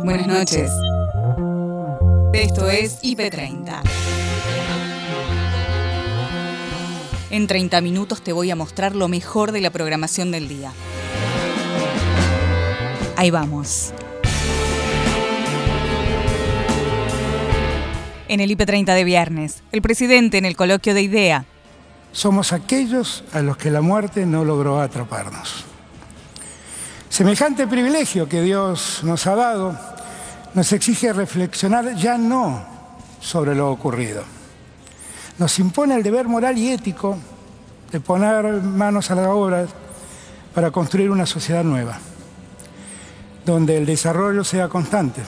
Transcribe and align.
Buenas 0.00 0.26
noches. 0.26 0.70
Esto 2.32 2.68
es 2.68 3.00
IP30. 3.02 3.82
En 7.30 7.46
30 7.46 7.80
minutos 7.80 8.22
te 8.22 8.32
voy 8.32 8.50
a 8.50 8.56
mostrar 8.56 8.96
lo 8.96 9.08
mejor 9.08 9.52
de 9.52 9.60
la 9.60 9.70
programación 9.70 10.30
del 10.30 10.48
día. 10.48 10.72
Ahí 13.16 13.30
vamos. 13.30 13.92
En 18.28 18.40
el 18.40 18.50
IP30 18.50 18.94
de 18.94 19.04
viernes, 19.04 19.62
el 19.72 19.82
presidente 19.82 20.38
en 20.38 20.46
el 20.46 20.56
coloquio 20.56 20.94
de 20.94 21.02
IDEA. 21.02 21.44
Somos 22.12 22.52
aquellos 22.52 23.24
a 23.32 23.42
los 23.42 23.56
que 23.56 23.70
la 23.70 23.82
muerte 23.82 24.26
no 24.26 24.44
logró 24.44 24.80
atraparnos. 24.80 25.66
Semejante 27.12 27.66
privilegio 27.66 28.26
que 28.26 28.40
Dios 28.40 29.00
nos 29.02 29.26
ha 29.26 29.34
dado 29.34 29.78
nos 30.54 30.72
exige 30.72 31.12
reflexionar 31.12 31.94
ya 31.94 32.16
no 32.16 32.64
sobre 33.20 33.54
lo 33.54 33.70
ocurrido. 33.70 34.24
Nos 35.36 35.58
impone 35.58 35.94
el 35.94 36.02
deber 36.02 36.26
moral 36.26 36.56
y 36.56 36.70
ético 36.70 37.18
de 37.90 38.00
poner 38.00 38.62
manos 38.62 39.10
a 39.10 39.14
la 39.14 39.28
obra 39.28 39.66
para 40.54 40.70
construir 40.70 41.10
una 41.10 41.26
sociedad 41.26 41.62
nueva, 41.62 41.98
donde 43.44 43.76
el 43.76 43.84
desarrollo 43.84 44.42
sea 44.42 44.70
constante, 44.70 45.20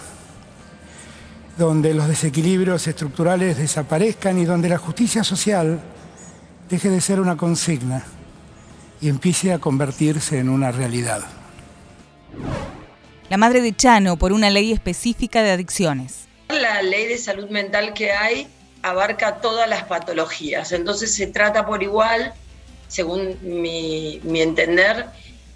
donde 1.59 1.92
los 1.92 2.09
desequilibrios 2.09 2.87
estructurales 2.87 3.59
desaparezcan 3.59 4.38
y 4.38 4.46
donde 4.46 4.70
la 4.70 4.78
justicia 4.78 5.23
social 5.23 5.82
deje 6.70 6.88
de 6.88 7.02
ser 7.02 7.20
una 7.20 7.37
consigna 7.37 8.02
y 9.02 9.10
empiece 9.10 9.52
a 9.52 9.59
convertirse 9.59 10.38
en 10.38 10.48
una 10.48 10.73
realidad. 10.73 11.43
La 13.34 13.38
madre 13.38 13.62
de 13.62 13.74
Chano 13.74 14.16
por 14.16 14.33
una 14.33 14.48
ley 14.48 14.70
específica 14.70 15.43
de 15.43 15.51
adicciones. 15.51 16.29
La 16.51 16.82
ley 16.82 17.07
de 17.07 17.18
salud 17.18 17.51
mental 17.51 17.93
que 17.93 18.13
hay 18.13 18.46
abarca 18.82 19.41
todas 19.41 19.68
las 19.68 19.82
patologías, 19.82 20.71
entonces 20.71 21.13
se 21.13 21.26
trata 21.26 21.66
por 21.66 21.82
igual, 21.82 22.32
según 22.87 23.37
mi, 23.43 24.21
entender, 24.41 25.07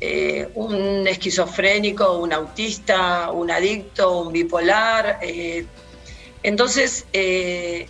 eh, 0.00 0.48
un 0.56 1.06
esquizofrénico, 1.06 2.18
un 2.18 2.32
autista, 2.32 3.30
un 3.30 3.48
adicto, 3.48 4.22
un 4.22 4.32
bipolar. 4.32 5.20
Eh, 5.22 5.64
entonces, 6.42 7.06
eh, 7.12 7.86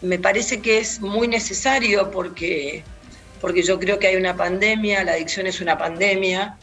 me 0.00 0.20
parece 0.20 0.60
que 0.60 0.78
es 0.78 1.00
muy 1.00 1.26
necesario 1.26 2.08
porque, 2.12 2.84
porque 3.40 3.64
yo 3.64 3.80
creo 3.80 3.98
que 3.98 4.06
hay 4.06 4.14
una 4.14 4.36
pandemia, 4.36 5.02
la 5.02 5.14
adicción 5.14 5.48
es 5.48 5.60
una 5.60 5.76
pandemia, 5.76 6.56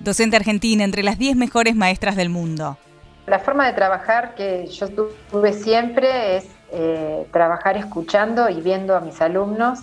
docente 0.00 0.36
argentina 0.36 0.84
entre 0.84 1.02
las 1.02 1.18
10 1.18 1.36
mejores 1.36 1.76
maestras 1.76 2.16
del 2.16 2.30
mundo. 2.30 2.78
La 3.26 3.38
forma 3.38 3.66
de 3.66 3.74
trabajar 3.74 4.34
que 4.34 4.66
yo 4.66 4.88
tuve 5.30 5.52
siempre 5.52 6.36
es 6.36 6.46
eh, 6.72 7.26
trabajar 7.32 7.76
escuchando 7.76 8.48
y 8.48 8.60
viendo 8.60 8.96
a 8.96 9.00
mis 9.00 9.20
alumnos, 9.20 9.80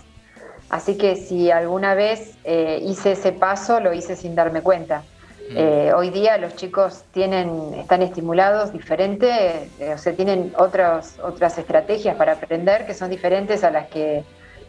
así 0.69 0.97
que 0.97 1.15
si 1.15 1.51
alguna 1.51 1.93
vez 1.93 2.35
eh, 2.43 2.79
hice 2.83 3.13
ese 3.13 3.31
paso, 3.31 3.79
lo 3.79 3.93
hice 3.93 4.15
sin 4.15 4.35
darme 4.35 4.61
cuenta. 4.61 5.03
Mm. 5.51 5.55
Eh, 5.55 5.93
hoy 5.93 6.09
día 6.09 6.37
los 6.37 6.55
chicos 6.55 7.03
tienen, 7.11 7.73
están 7.75 8.01
estimulados 8.01 8.73
diferente, 8.73 9.69
o 9.93 9.97
sea, 9.97 10.13
tienen 10.13 10.51
otras 10.57 11.17
otras 11.23 11.57
estrategias 11.57 12.17
para 12.17 12.33
aprender 12.33 12.85
que 12.85 12.93
son 12.93 13.09
diferentes 13.09 13.63
a 13.63 13.71
las 13.71 13.87
que, 13.87 14.25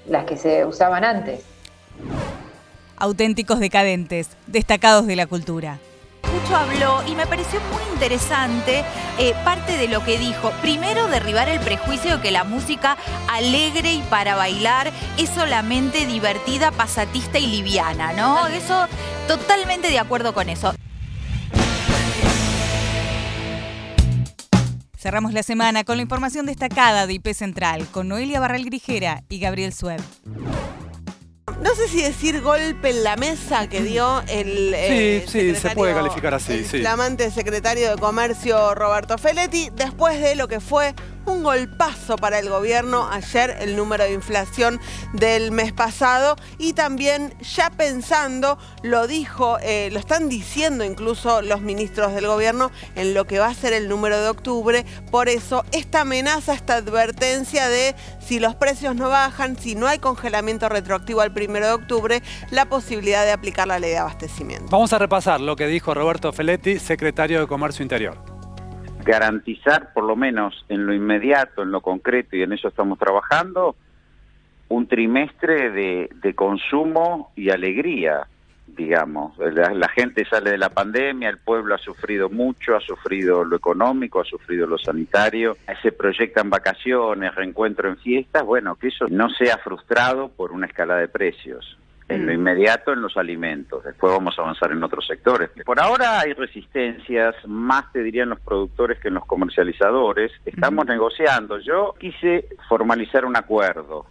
las 0.07 0.25
que 0.25 0.37
se 0.37 0.65
usaban 0.65 1.05
antes 1.05 1.43
auténticos 2.99 3.61
decadentes, 3.61 4.29
destacados 4.47 5.07
de 5.07 5.17
la 5.17 5.27
cultura. 5.27 5.79
Mucho 6.33 6.57
habló 6.57 7.03
y 7.07 7.15
me 7.15 7.27
pareció 7.27 7.61
muy 7.73 7.83
interesante 7.93 8.85
eh, 9.19 9.35
parte 9.45 9.77
de 9.77 9.89
lo 9.89 10.05
que 10.05 10.19
dijo. 10.19 10.51
Primero, 10.61 11.09
derribar 11.09 11.49
el 11.49 11.59
prejuicio 11.61 12.17
de 12.17 12.23
que 12.23 12.31
la 12.31 12.45
música 12.45 12.97
alegre 13.31 13.95
y 13.95 14.03
para 14.03 14.37
bailar 14.37 14.93
es 15.17 15.31
solamente 15.31 16.07
divertida, 16.07 16.71
pasatista 16.71 17.39
y 17.39 17.47
liviana, 17.47 18.13
¿no? 18.13 18.47
Eso, 18.49 18.87
totalmente 19.27 19.89
de 19.89 19.99
acuerdo 19.99 20.35
con 20.35 20.49
eso. 20.49 20.75
Cerramos 24.99 25.33
la 25.33 25.43
semana 25.43 25.85
con 25.85 25.97
la 25.97 26.03
información 26.03 26.45
destacada 26.45 27.07
de 27.07 27.15
IP 27.15 27.29
Central 27.33 27.87
con 27.91 28.09
Noelia 28.09 28.41
Barral 28.41 28.65
Grijera 28.65 29.23
y 29.29 29.39
Gabriel 29.39 29.73
Sueb 29.73 30.01
no 31.63 31.75
sé 31.75 31.89
si 31.89 32.03
decir 32.03 32.41
golpe 32.41 32.91
en 32.91 33.05
la 33.05 33.17
mesa 33.17 33.69
que 33.69 33.83
dio 33.83 34.23
el. 34.29 34.75
Sí, 34.89 35.25
sí, 35.29 35.55
se 35.55 35.71
puede 35.71 35.95
calificar 35.95 36.35
así, 36.35 36.53
el 36.53 36.67
sí. 36.67 36.81
Flamante 36.81 37.31
secretario 37.31 37.91
de 37.91 37.97
Comercio 37.97 38.75
Roberto 38.75 39.19
Feletti, 39.19 39.71
después 39.75 40.21
de 40.21 40.37
lo 40.37 40.49
que 40.49 40.61
fue 40.61 40.95
un 41.29 41.43
golpazo 41.43 42.17
para 42.17 42.39
el 42.39 42.49
gobierno 42.49 43.09
ayer 43.11 43.57
el 43.61 43.77
número 43.77 44.05
de 44.05 44.13
inflación 44.13 44.81
del 45.13 45.53
mes 45.53 45.73
pasado 45.73 46.37
y 46.59 46.73
también 46.73 47.35
ya 47.41 47.71
pensando, 47.71 48.59
lo 48.83 49.07
dijo, 49.07 49.59
eh, 49.61 49.91
lo 49.93 49.99
están 49.99 50.29
diciendo 50.29 50.85
incluso 50.85 51.43
los 51.43 51.61
ministros 51.61 52.15
del 52.15 52.27
gobierno 52.27 52.71
en 52.95 53.15
lo 53.15 53.27
que 53.27 53.39
va 53.39 53.47
a 53.47 53.55
ser 53.55 53.73
el 53.73 53.89
número 53.89 54.21
de 54.21 54.29
octubre. 54.29 54.85
Por 55.11 55.29
eso 55.29 55.65
esta 55.73 56.01
amenaza, 56.01 56.55
esta 56.55 56.77
advertencia 56.77 57.69
de 57.69 57.95
si 58.21 58.41
los 58.41 58.55
precios 58.55 58.97
no 58.97 59.09
bajan, 59.09 59.59
si 59.59 59.75
no 59.75 59.87
hay 59.87 59.99
congelamiento 59.99 60.69
retroactivo 60.69 61.21
al 61.21 61.33
primero 61.33 61.67
de 61.67 61.73
octubre, 61.73 62.23
la 62.51 62.69
posibilidad 62.69 63.25
de 63.25 63.33
aplicar 63.33 63.69
la 63.69 63.79
ley 63.79 63.91
de 63.91 63.99
abastecimiento. 63.99 64.67
Vamos 64.71 64.93
a 64.93 64.99
repasar 64.99 65.41
lo 65.41 65.57
que 65.57 65.67
dijo 65.67 65.95
Roberto 65.95 66.33
Feletti, 66.33 66.79
secretario 66.79 67.41
de 67.41 67.47
Comercio 67.47 67.83
Interior 67.83 68.38
garantizar 69.09 69.95
por 69.95 70.05
lo 70.05 70.17
menos 70.17 70.67
en 70.69 70.85
lo 70.85 70.93
inmediato, 70.93 71.63
en 71.63 71.71
lo 71.71 71.81
concreto, 71.81 72.37
y 72.37 72.43
en 72.43 72.53
eso 72.53 72.69
estamos 72.69 72.99
trabajando, 72.99 73.75
un 74.69 74.87
trimestre 74.87 75.71
de, 75.71 76.35
consumo 76.35 77.33
y 77.35 77.49
alegría, 77.49 78.27
digamos. 78.67 79.33
La, 79.39 79.89
gente 79.89 80.27
sale 80.27 80.51
de 80.51 80.59
la 80.59 80.69
pandemia, 80.69 81.31
el 81.31 81.39
pueblo 81.39 81.75
ha 81.75 81.79
sufrido 81.79 82.29
mucho, 82.29 82.77
ha 82.77 82.81
sufrido 82.81 83.45
lo 83.45 83.57
económico, 83.57 84.21
ha 84.21 84.27
sufrido 84.27 84.67
lo 84.67 84.77
sanitario, 84.77 85.57
se 85.81 85.91
proyectan 85.91 86.51
vacaciones, 86.51 87.35
reencuentro 87.35 87.89
en 87.89 87.97
fiestas, 87.97 88.45
bueno, 88.45 88.77
que 88.77 88.89
eso 88.89 89.07
no 89.09 89.31
sea 89.31 89.57
frustrado 89.57 90.29
por 90.29 90.53
una 90.53 90.67
escala 90.67 90.97
de 90.97 91.09
precios 91.09 91.79
en 92.09 92.27
lo 92.27 92.33
mm. 92.33 92.35
inmediato 92.35 92.93
en 92.93 93.03
los 93.03 93.17
alimentos. 93.17 93.85
Después 93.85 94.13
vamos 94.13 94.39
a 94.39 94.43
avanzar 94.43 94.73
en 94.73 94.83
otros 94.83 95.07
sectores. 95.07 95.51
Por 95.65 95.81
ahora 95.81 96.21
hay 96.21 96.33
resistencias, 96.33 97.35
más 97.47 97.93
te 97.93 98.03
dirían 98.03 98.31
los 98.31 98.41
productores 98.41 98.99
que 98.99 99.09
en 99.09 99.15
los 99.15 99.27
comercializadores. 99.27 100.33
Estamos 100.47 100.87
negociando. 100.87 101.59
Yo 101.59 101.95
quise 101.99 102.47
formalizar 102.69 103.25
un 103.25 103.37
acuerdo 103.37 104.07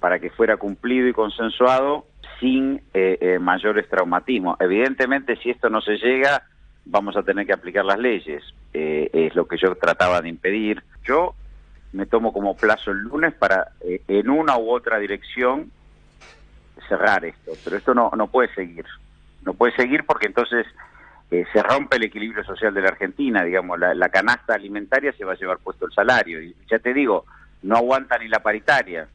para 0.00 0.18
que 0.18 0.30
fuera 0.30 0.56
cumplido 0.56 1.08
y 1.08 1.12
consensuado 1.12 2.06
sin 2.40 2.82
eh, 2.94 3.18
eh, 3.20 3.38
mayores 3.38 3.88
traumatismos. 3.88 4.56
Evidentemente, 4.60 5.36
si 5.36 5.50
esto 5.50 5.68
no 5.68 5.80
se 5.80 5.96
llega, 5.96 6.42
vamos 6.84 7.16
a 7.16 7.22
tener 7.22 7.46
que 7.46 7.52
aplicar 7.52 7.84
las 7.84 7.98
leyes. 7.98 8.42
Eh, 8.72 9.10
es 9.12 9.34
lo 9.34 9.46
que 9.46 9.56
yo 9.58 9.74
trataba 9.76 10.20
de 10.20 10.28
impedir. 10.28 10.82
Yo 11.04 11.34
me 11.92 12.06
tomo 12.06 12.32
como 12.32 12.56
plazo 12.56 12.90
el 12.92 12.98
lunes 12.98 13.34
para, 13.34 13.72
en 13.82 14.30
una 14.30 14.56
u 14.58 14.70
otra 14.70 14.98
dirección, 14.98 15.70
cerrar 16.90 17.24
esto, 17.24 17.52
pero 17.64 17.76
esto 17.76 17.94
no, 17.94 18.10
no 18.16 18.26
puede 18.26 18.52
seguir. 18.54 18.84
No 19.44 19.54
puede 19.54 19.74
seguir 19.76 20.04
porque 20.04 20.26
entonces 20.26 20.66
eh, 21.30 21.44
se 21.52 21.62
rompe 21.62 21.96
el 21.96 22.02
equilibrio 22.02 22.44
social 22.44 22.74
de 22.74 22.82
la 22.82 22.88
Argentina, 22.88 23.44
digamos, 23.44 23.78
la, 23.78 24.08
canasta 24.08 24.54
alimentaria 24.54 25.12
se 25.12 25.24
va 25.24 25.32
a 25.32 25.36
llevar 25.36 25.58
puesto 25.58 25.86
el 25.86 25.92
salario. 25.92 26.42
Y 26.42 26.54
ya 26.68 26.80
te 26.80 26.92
digo, 26.92 27.24
no 27.62 27.76
aguanta 27.76 28.18
ni 28.18 28.26
la 28.28 28.40
paritaria. 28.40 29.06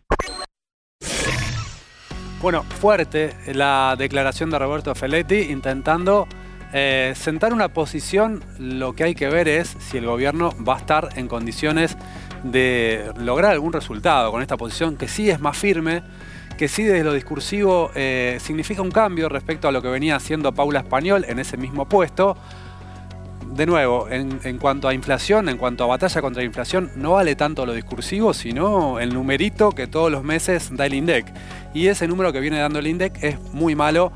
Bueno, 2.42 2.64
fuerte 2.64 3.36
la 3.54 3.96
declaración 3.98 4.50
de 4.50 4.60
Roberto 4.60 4.96
Feletti 4.96 5.52
intentando 5.52 6.28
eh, 6.72 7.12
sentar 7.16 7.52
una 7.52 7.70
posición. 7.70 8.42
Lo 8.60 8.94
que 8.94 9.04
hay 9.04 9.16
que 9.16 9.28
ver 9.28 9.50
es 9.50 9.68
si 9.68 9.98
el 9.98 10.06
gobierno 10.06 10.52
va 10.66 10.76
a 10.76 10.80
estar 10.80 11.10
en 11.18 11.28
condiciones 11.28 11.98
de 12.44 13.12
lograr 13.18 13.52
algún 13.52 13.74
resultado 13.74 14.32
con 14.32 14.42
esta 14.42 14.56
posición 14.56 14.96
que 14.96 15.08
sí 15.08 15.30
es 15.30 15.42
más 15.42 15.58
firme 15.58 16.04
que 16.58 16.68
sí 16.68 16.84
desde 16.84 17.04
lo 17.04 17.14
discursivo 17.14 17.92
eh, 17.96 18.38
significa 18.42 18.82
un 18.82 18.92
cambio 18.92 19.30
respecto 19.30 19.68
a 19.68 19.72
lo 19.72 19.82
que 19.82 19.90
venía 19.90 20.16
haciendo 20.16 20.54
Paula 20.54 20.80
Español 20.80 21.26
en 21.28 21.40
ese 21.40 21.58
mismo 21.58 21.88
puesto. 21.88 22.38
De 23.54 23.66
nuevo, 23.66 24.10
en, 24.10 24.58
cuanto 24.58 24.90
a 24.90 24.94
inflación, 24.94 25.48
en 25.48 25.58
cuanto 25.58 25.86
a 25.86 25.88
batalla 25.88 26.20
contra 26.22 26.42
la 26.42 26.46
inflación, 26.46 26.92
no 26.96 27.14
vale 27.14 27.36
tanto 27.36 27.66
lo 27.66 27.74
discursivo, 27.74 28.34
sino 28.34 29.00
el 29.00 29.14
numerito 29.14 29.72
que 29.72 29.88
todos 29.88 30.12
los 30.12 30.24
meses 30.24 30.76
da 30.76 30.88
el 30.88 30.94
INDEC. 30.94 31.26
Y 31.74 31.88
ese 31.88 32.08
número 32.08 32.34
que 32.34 32.42
viene 32.42 32.60
dando 32.60 32.80
el 32.80 32.88
INDEC 32.88 33.24
es 33.24 33.40
muy 33.54 33.76
malo. 33.76 34.12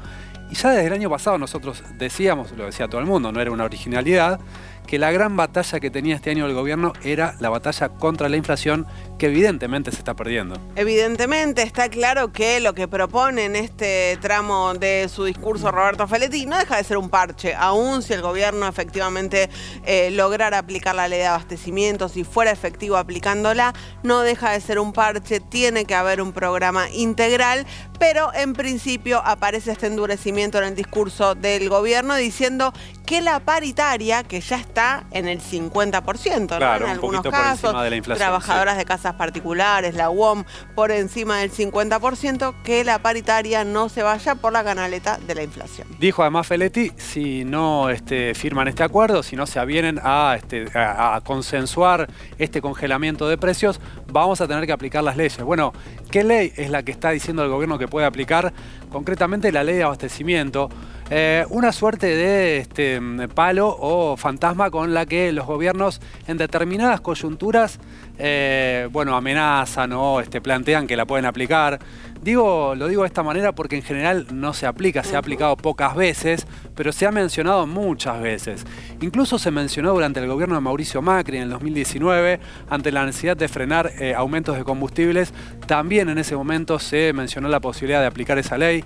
Y 0.51 0.55
ya 0.55 0.71
desde 0.71 0.87
el 0.87 0.93
año 0.93 1.09
pasado 1.09 1.37
nosotros 1.37 1.83
decíamos, 1.97 2.51
lo 2.51 2.65
decía 2.65 2.87
todo 2.89 2.99
el 2.99 3.07
mundo, 3.07 3.31
no 3.31 3.39
era 3.39 3.51
una 3.51 3.63
originalidad, 3.63 4.39
que 4.87 4.99
la 4.99 5.11
gran 5.11 5.37
batalla 5.37 5.79
que 5.79 5.89
tenía 5.89 6.15
este 6.15 6.31
año 6.31 6.45
el 6.45 6.53
gobierno 6.53 6.93
era 7.03 7.35
la 7.39 7.49
batalla 7.49 7.89
contra 7.89 8.29
la 8.29 8.37
inflación, 8.37 8.87
que 9.17 9.27
evidentemente 9.27 9.91
se 9.91 9.97
está 9.97 10.15
perdiendo. 10.15 10.59
Evidentemente 10.75 11.61
está 11.61 11.89
claro 11.89 12.31
que 12.31 12.59
lo 12.59 12.73
que 12.73 12.87
propone 12.87 13.45
en 13.45 13.55
este 13.55 14.17
tramo 14.21 14.73
de 14.73 15.07
su 15.09 15.25
discurso 15.25 15.71
Roberto 15.71 16.07
Feletti 16.07 16.45
no 16.45 16.57
deja 16.57 16.77
de 16.77 16.83
ser 16.83 16.97
un 16.97 17.09
parche, 17.09 17.53
aún 17.53 18.01
si 18.01 18.13
el 18.13 18.21
gobierno 18.21 18.67
efectivamente 18.67 19.49
eh, 19.85 20.09
lograra 20.11 20.57
aplicar 20.57 20.95
la 20.95 21.07
ley 21.07 21.19
de 21.19 21.27
abastecimiento, 21.27 22.09
si 22.09 22.23
fuera 22.23 22.51
efectivo 22.51 22.97
aplicándola, 22.97 23.73
no 24.03 24.21
deja 24.21 24.51
de 24.51 24.61
ser 24.61 24.79
un 24.79 24.93
parche, 24.93 25.39
tiene 25.39 25.85
que 25.85 25.95
haber 25.95 26.21
un 26.21 26.31
programa 26.31 26.89
integral, 26.89 27.65
pero 27.99 28.33
en 28.33 28.53
principio 28.53 29.21
aparece 29.23 29.71
este 29.71 29.87
endurecimiento 29.87 30.57
en 30.57 30.63
el 30.63 30.75
discurso 30.75 31.35
del 31.35 31.69
gobierno 31.69 32.15
diciendo 32.15 32.73
que 33.05 33.21
la 33.21 33.39
paritaria, 33.39 34.23
que 34.23 34.39
ya 34.39 34.57
está 34.57 35.03
en 35.11 35.27
el 35.27 35.41
50%, 35.41 36.57
Claro, 36.57 36.85
en 36.85 36.91
un 36.91 36.95
algunos 36.95 37.23
casos, 37.23 37.83
de 37.83 37.89
la 37.89 37.95
inflación, 37.95 38.19
trabajadoras 38.19 38.77
de 38.77 38.85
casas 38.85 39.15
particulares, 39.15 39.95
la 39.95 40.09
UOM, 40.09 40.43
por 40.75 40.91
encima 40.91 41.39
del 41.39 41.51
50%, 41.51 42.53
que 42.63 42.83
la 42.83 42.99
paritaria 42.99 43.63
no 43.63 43.89
se 43.89 44.03
vaya 44.03 44.35
por 44.35 44.53
la 44.53 44.63
canaleta 44.63 45.17
de 45.17 45.35
la 45.35 45.43
inflación. 45.43 45.87
Dijo 45.99 46.21
además 46.21 46.47
Feletti, 46.47 46.91
si 46.97 47.43
no 47.45 47.89
este, 47.89 48.35
firman 48.35 48.67
este 48.67 48.83
acuerdo, 48.83 49.23
si 49.23 49.35
no 49.35 49.47
se 49.47 49.59
avienen 49.59 49.99
a, 50.03 50.35
este, 50.37 50.67
a, 50.77 51.15
a 51.15 51.21
consensuar 51.21 52.07
este 52.37 52.61
congelamiento 52.61 53.27
de 53.27 53.37
precios, 53.37 53.81
vamos 54.07 54.39
a 54.39 54.47
tener 54.47 54.65
que 54.67 54.71
aplicar 54.71 55.03
las 55.03 55.17
leyes. 55.17 55.41
Bueno, 55.41 55.73
¿qué 56.11 56.23
ley 56.23 56.53
es 56.55 56.69
la 56.69 56.83
que 56.83 56.91
está 56.91 57.09
diciendo 57.09 57.43
el 57.43 57.49
gobierno 57.49 57.79
que 57.79 57.88
puede 57.89 58.05
aplicar? 58.05 58.53
Concretamente 58.91 59.51
la 59.51 59.63
ley 59.63 59.75
de 59.75 59.83
abastecimiento. 59.83 60.69
Eh, 61.11 61.43
una 61.49 61.71
suerte 61.71 62.07
de 62.07 62.57
este, 62.59 63.01
palo 63.33 63.75
o 63.79 64.15
fantasma 64.15 64.69
con 64.69 64.93
la 64.93 65.07
que 65.07 65.31
los 65.31 65.47
gobiernos 65.47 66.01
en 66.27 66.37
determinadas 66.37 67.01
coyunturas 67.01 67.79
eh, 68.21 68.89
bueno, 68.91 69.15
amenazan 69.15 69.93
o 69.93 70.19
este, 70.19 70.41
plantean 70.41 70.85
que 70.85 70.97
la 70.97 71.05
pueden 71.05 71.25
aplicar. 71.25 71.79
Digo, 72.21 72.75
lo 72.75 72.89
digo 72.89 73.03
de 73.03 73.07
esta 73.07 73.23
manera 73.23 73.53
porque 73.53 73.77
en 73.77 73.81
general 73.81 74.27
no 74.33 74.53
se 74.53 74.67
aplica, 74.67 75.05
se 75.05 75.15
ha 75.15 75.19
aplicado 75.19 75.55
pocas 75.55 75.95
veces, 75.95 76.45
pero 76.75 76.91
se 76.91 77.07
ha 77.07 77.11
mencionado 77.11 77.65
muchas 77.65 78.21
veces. 78.21 78.65
Incluso 78.99 79.39
se 79.39 79.51
mencionó 79.51 79.93
durante 79.93 80.19
el 80.19 80.27
gobierno 80.27 80.55
de 80.55 80.61
Mauricio 80.61 81.01
Macri 81.01 81.37
en 81.37 81.43
el 81.43 81.49
2019, 81.51 82.41
ante 82.69 82.91
la 82.91 83.05
necesidad 83.05 83.37
de 83.37 83.47
frenar 83.47 83.93
eh, 83.99 84.13
aumentos 84.13 84.57
de 84.57 84.65
combustibles, 84.65 85.33
también 85.65 86.09
en 86.09 86.17
ese 86.17 86.35
momento 86.35 86.77
se 86.77 87.13
mencionó 87.13 87.47
la 87.47 87.61
posibilidad 87.61 88.01
de 88.01 88.07
aplicar 88.07 88.37
esa 88.37 88.57
ley. 88.57 88.83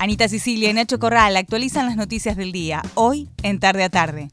Anita 0.00 0.28
Sicilia 0.28 0.70
y 0.70 0.72
Nacho 0.72 0.98
Corral 0.98 1.36
actualizan 1.36 1.84
las 1.84 1.94
noticias 1.94 2.34
del 2.34 2.52
día, 2.52 2.80
hoy 2.94 3.28
en 3.42 3.60
Tarde 3.60 3.84
a 3.84 3.90
Tarde. 3.90 4.30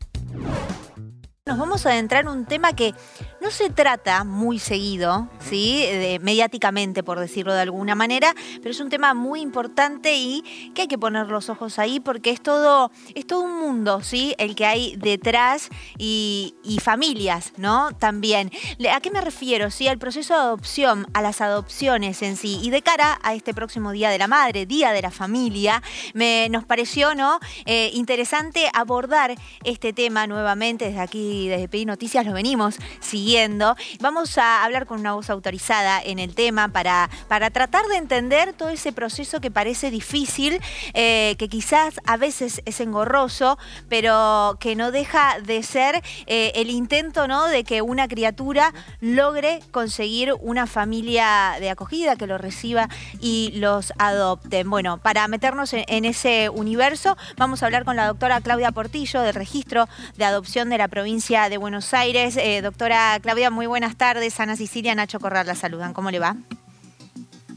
Nos 1.48 1.58
vamos 1.58 1.86
a 1.86 1.92
adentrar 1.92 2.24
en 2.24 2.28
un 2.28 2.46
tema 2.46 2.74
que 2.74 2.94
no 3.40 3.52
se 3.52 3.70
trata 3.70 4.24
muy 4.26 4.60
seguido, 4.60 5.30
¿sí? 5.40 5.80
De- 5.82 6.20
mediáticamente, 6.22 7.04
por 7.04 7.20
decirlo 7.20 7.54
de 7.54 7.62
alguna 7.62 7.96
manera, 7.96 8.34
pero 8.58 8.72
es 8.72 8.80
un 8.82 8.90
tema 8.90 9.14
muy 9.14 9.40
importante 9.42 10.16
y 10.18 10.44
que 10.76 10.82
hay 10.84 10.88
que 10.88 10.98
poner 10.98 11.28
los 11.28 11.50
ojos 11.50 11.80
ahí 11.80 12.00
porque 12.02 12.32
es 12.32 12.42
todo, 12.42 12.92
es 13.16 13.26
todo 13.26 13.42
un 13.44 13.60
mundo, 13.60 14.02
¿sí? 14.02 14.36
El 14.38 14.56
que 14.56 14.66
hay 14.66 14.96
detrás 14.98 15.70
y, 15.98 16.56
y 16.64 16.80
familias, 16.80 17.54
¿no? 17.58 17.92
También. 17.98 18.52
¿A 18.94 19.00
qué 19.00 19.10
me 19.12 19.22
refiero? 19.22 19.72
Sí, 19.72 19.88
al 19.88 20.00
proceso 20.00 20.34
de 20.34 20.40
adopción, 20.42 21.08
a 21.14 21.22
las 21.22 21.40
adopciones 21.40 22.22
en 22.24 22.36
sí. 22.36 22.60
Y 22.62 22.72
de 22.72 22.82
cara 22.82 23.20
a 23.24 23.34
este 23.36 23.54
próximo 23.54 23.92
Día 23.92 24.10
de 24.10 24.18
la 24.18 24.28
Madre, 24.28 24.66
Día 24.66 24.92
de 24.92 25.02
la 25.02 25.12
Familia, 25.12 25.82
me, 26.14 26.50
nos 26.50 26.66
pareció, 26.66 27.16
¿no? 27.16 27.40
Eh, 27.66 27.92
interesante 27.94 28.70
abordar 28.74 29.36
este 29.64 29.94
tema 29.94 30.28
nuevamente 30.28 30.86
desde 30.86 31.00
aquí, 31.00 31.37
desde 31.46 31.68
PI 31.68 31.86
Noticias, 31.86 32.26
lo 32.26 32.34
venimos 32.34 32.78
siguiendo. 33.00 33.76
Vamos 34.00 34.40
a 34.40 34.66
hablar 34.66 34.88
con 34.88 35.00
una 35.00 35.14
voz 35.14 35.30
autorizada 35.30 36.02
en 36.02 36.18
el 36.18 36.34
tema 36.34 36.70
para, 36.70 37.10
para 37.28 37.52
tratar 37.52 37.86
de 37.86 37.98
entender 37.98 38.54
todo 38.54 38.70
ese 38.70 38.92
proceso 38.92 39.40
que 39.40 39.52
parece 39.52 39.92
difícil, 39.92 40.60
eh, 40.96 41.36
que 41.38 41.48
quizás 41.48 42.00
a 42.06 42.18
veces 42.18 42.62
es 42.66 42.80
engorroso, 42.80 43.60
pero 43.90 44.58
que 44.60 44.76
no 44.76 44.92
deja 44.92 45.40
de 45.42 45.62
ser 45.62 46.02
eh, 46.26 46.52
el 46.56 46.72
intento 46.72 47.28
¿no? 47.28 47.48
de 47.48 47.64
que 47.64 47.82
una 47.82 48.08
criatura 48.08 48.74
logre 49.00 49.60
conseguir 49.72 50.34
una 50.42 50.66
familia 50.66 51.58
de 51.60 51.70
acogida 51.70 52.16
que 52.16 52.26
lo 52.26 52.38
reciba 52.38 52.90
y 53.20 53.52
los 53.56 53.94
adopten. 54.00 54.70
Bueno, 54.70 54.98
para 54.98 55.28
meternos 55.28 55.74
en, 55.74 55.86
en 55.88 56.06
ese 56.06 56.50
universo, 56.50 57.18
vamos 57.38 57.62
a 57.62 57.68
hablar 57.68 57.86
con 57.86 57.96
la 57.96 58.08
doctora 58.08 58.42
Claudia 58.42 58.72
Portillo 58.72 59.22
del 59.22 59.36
Registro 59.36 59.88
de 60.16 60.26
Adopción 60.26 60.70
de 60.70 60.78
la 60.78 60.88
provincia 60.88 61.27
de 61.28 61.58
Buenos 61.58 61.94
Aires. 61.94 62.38
Eh, 62.38 62.62
doctora 62.62 63.20
Claudia, 63.22 63.52
muy 63.52 63.66
buenas 63.68 63.98
tardes. 63.98 64.40
Ana 64.40 64.56
Sicilia, 64.56 64.96
Nacho 64.96 65.20
Corral 65.20 65.46
la 65.46 65.56
saludan. 65.56 65.92
¿Cómo 65.92 66.10
le 66.10 66.20
va? 66.20 66.38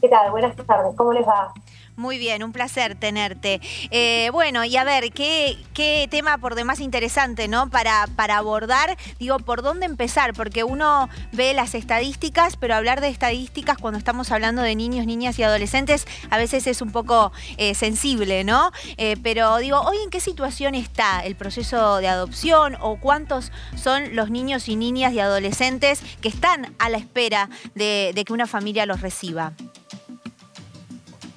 ¿Qué 0.01 0.09
tal? 0.09 0.29
Buenas 0.29 0.53
tardes, 0.57 0.93
¿cómo 0.97 1.13
les 1.13 1.25
va? 1.25 1.53
Muy 1.97 2.17
bien, 2.17 2.41
un 2.43 2.53
placer 2.53 2.95
tenerte. 2.95 3.59
Eh, 3.91 4.29
bueno, 4.31 4.63
y 4.63 4.77
a 4.77 4.83
ver, 4.83 5.11
¿qué, 5.11 5.57
qué 5.73 6.07
tema 6.09 6.37
por 6.37 6.55
demás 6.55 6.79
interesante, 6.79 7.47
¿no? 7.47 7.69
Para, 7.69 8.07
para 8.15 8.37
abordar, 8.37 8.97
digo, 9.19 9.37
¿por 9.39 9.61
dónde 9.61 9.85
empezar? 9.85 10.33
Porque 10.33 10.63
uno 10.63 11.09
ve 11.33 11.53
las 11.53 11.75
estadísticas, 11.75 12.55
pero 12.55 12.75
hablar 12.75 13.01
de 13.01 13.09
estadísticas 13.09 13.77
cuando 13.77 13.97
estamos 13.97 14.31
hablando 14.31 14.61
de 14.61 14.75
niños, 14.75 15.05
niñas 15.05 15.37
y 15.37 15.43
adolescentes 15.43 16.07
a 16.29 16.37
veces 16.37 16.65
es 16.65 16.81
un 16.81 16.91
poco 16.91 17.33
eh, 17.57 17.75
sensible, 17.75 18.43
¿no? 18.45 18.71
Eh, 18.97 19.17
pero 19.21 19.57
digo, 19.57 19.81
¿hoy 19.81 19.97
en 20.03 20.09
qué 20.09 20.21
situación 20.21 20.75
está 20.75 21.19
el 21.25 21.35
proceso 21.35 21.97
de 21.97 22.07
adopción 22.07 22.77
o 22.79 22.99
cuántos 22.99 23.51
son 23.75 24.15
los 24.15 24.31
niños 24.31 24.69
y 24.69 24.77
niñas 24.77 25.13
y 25.13 25.19
adolescentes 25.19 26.01
que 26.21 26.29
están 26.29 26.73
a 26.79 26.89
la 26.89 26.97
espera 26.97 27.49
de, 27.75 28.11
de 28.15 28.25
que 28.25 28.33
una 28.33 28.47
familia 28.47 28.85
los 28.85 29.01
reciba? 29.01 29.53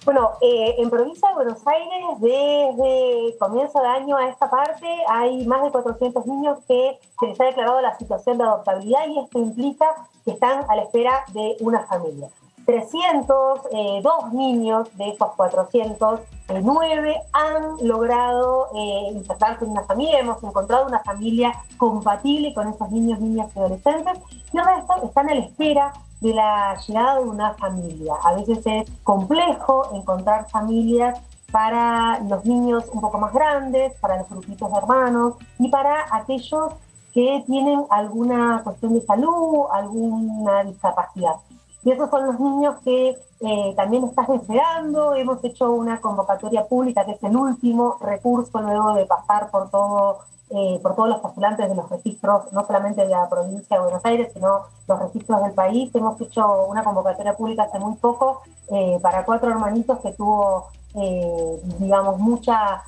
Bueno, 0.04 0.32
eh, 0.42 0.74
en 0.78 0.90
provincia 0.90 1.28
de 1.28 1.34
Buenos 1.34 1.66
Aires, 1.66 2.20
desde 2.20 3.38
comienzo 3.38 3.80
de 3.80 3.86
año 3.86 4.16
a 4.18 4.28
esta 4.28 4.50
parte, 4.50 4.86
hay 5.08 5.46
más 5.46 5.62
de 5.62 5.70
400 5.70 6.26
niños 6.26 6.58
que 6.68 7.00
se 7.18 7.26
les 7.26 7.40
ha 7.40 7.44
declarado 7.44 7.80
la 7.80 7.96
situación 7.96 8.36
de 8.36 8.44
adoptabilidad 8.44 9.08
y 9.08 9.20
esto 9.20 9.38
implica 9.38 9.86
que 10.26 10.32
están 10.32 10.66
a 10.68 10.76
la 10.76 10.82
espera 10.82 11.24
de 11.32 11.56
una 11.60 11.86
familia. 11.86 12.28
302 12.66 14.32
niños 14.34 14.94
de 14.96 15.08
esos 15.08 15.32
409 15.36 17.16
han 17.32 17.88
logrado 17.88 18.68
eh, 18.74 19.10
insertarse 19.12 19.64
en 19.64 19.70
una 19.70 19.84
familia, 19.84 20.20
hemos 20.20 20.42
encontrado 20.44 20.86
una 20.86 21.00
familia 21.00 21.52
compatible 21.78 22.52
con 22.52 22.68
esos 22.68 22.90
niños, 22.90 23.20
niñas 23.20 23.50
y 23.54 23.58
adolescentes, 23.58 24.18
y 24.52 24.58
el 24.58 24.64
resto 24.64 25.02
están 25.02 25.30
a 25.30 25.34
la 25.34 25.40
espera 25.40 25.92
de 26.24 26.32
la 26.32 26.74
llegada 26.86 27.18
de 27.18 27.24
una 27.24 27.52
familia. 27.54 28.14
A 28.22 28.32
veces 28.32 28.58
es 28.64 28.90
complejo 29.02 29.90
encontrar 29.92 30.48
familias 30.48 31.20
para 31.52 32.18
los 32.20 32.46
niños 32.46 32.84
un 32.92 33.02
poco 33.02 33.18
más 33.18 33.32
grandes, 33.34 33.92
para 34.00 34.16
los 34.16 34.28
grupitos 34.30 34.72
de 34.72 34.78
hermanos 34.78 35.34
y 35.58 35.68
para 35.68 36.06
aquellos 36.10 36.72
que 37.12 37.44
tienen 37.46 37.84
alguna 37.90 38.62
cuestión 38.64 38.94
de 38.94 39.02
salud, 39.02 39.66
alguna 39.70 40.64
discapacidad. 40.64 41.36
Y 41.84 41.90
esos 41.92 42.08
son 42.08 42.26
los 42.26 42.40
niños 42.40 42.76
que 42.82 43.18
eh, 43.40 43.74
también 43.76 44.04
estás 44.04 44.26
esperando. 44.30 45.14
Hemos 45.14 45.44
hecho 45.44 45.72
una 45.72 46.00
convocatoria 46.00 46.66
pública, 46.66 47.04
que 47.04 47.12
es 47.12 47.22
el 47.22 47.36
último 47.36 47.98
recurso 48.00 48.62
luego 48.62 48.94
de 48.94 49.04
pasar 49.04 49.50
por 49.50 49.70
todo 49.70 50.20
eh, 50.54 50.78
por 50.82 50.94
todos 50.94 51.08
los 51.08 51.18
postulantes 51.18 51.68
de 51.68 51.74
los 51.74 51.88
registros, 51.90 52.52
no 52.52 52.64
solamente 52.66 53.02
de 53.02 53.08
la 53.08 53.28
provincia 53.28 53.76
de 53.76 53.82
Buenos 53.82 54.04
Aires, 54.04 54.30
sino 54.32 54.62
los 54.86 54.98
registros 55.00 55.42
del 55.42 55.52
país. 55.52 55.94
Hemos 55.94 56.20
hecho 56.20 56.66
una 56.66 56.84
convocatoria 56.84 57.36
pública 57.36 57.64
hace 57.64 57.78
muy 57.78 57.96
poco 57.96 58.42
eh, 58.70 58.98
para 59.02 59.24
cuatro 59.24 59.50
hermanitos 59.50 59.98
que 60.00 60.12
tuvo, 60.12 60.68
eh, 60.94 61.60
digamos, 61.78 62.18
mucha, 62.18 62.82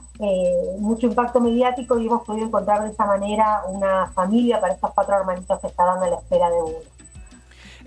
mucho 0.78 1.06
impacto 1.06 1.40
mediático 1.40 1.98
y 1.98 2.06
hemos 2.06 2.22
podido 2.22 2.46
encontrar 2.46 2.82
de 2.84 2.90
esa 2.90 3.04
manera 3.04 3.64
una 3.68 4.06
familia 4.14 4.60
para 4.60 4.72
estos 4.72 4.92
cuatro 4.94 5.16
hermanitos 5.16 5.60
que 5.60 5.66
estaban 5.66 6.02
a 6.02 6.08
la 6.08 6.16
espera 6.16 6.48
de 6.48 6.62
uno. 6.62 6.95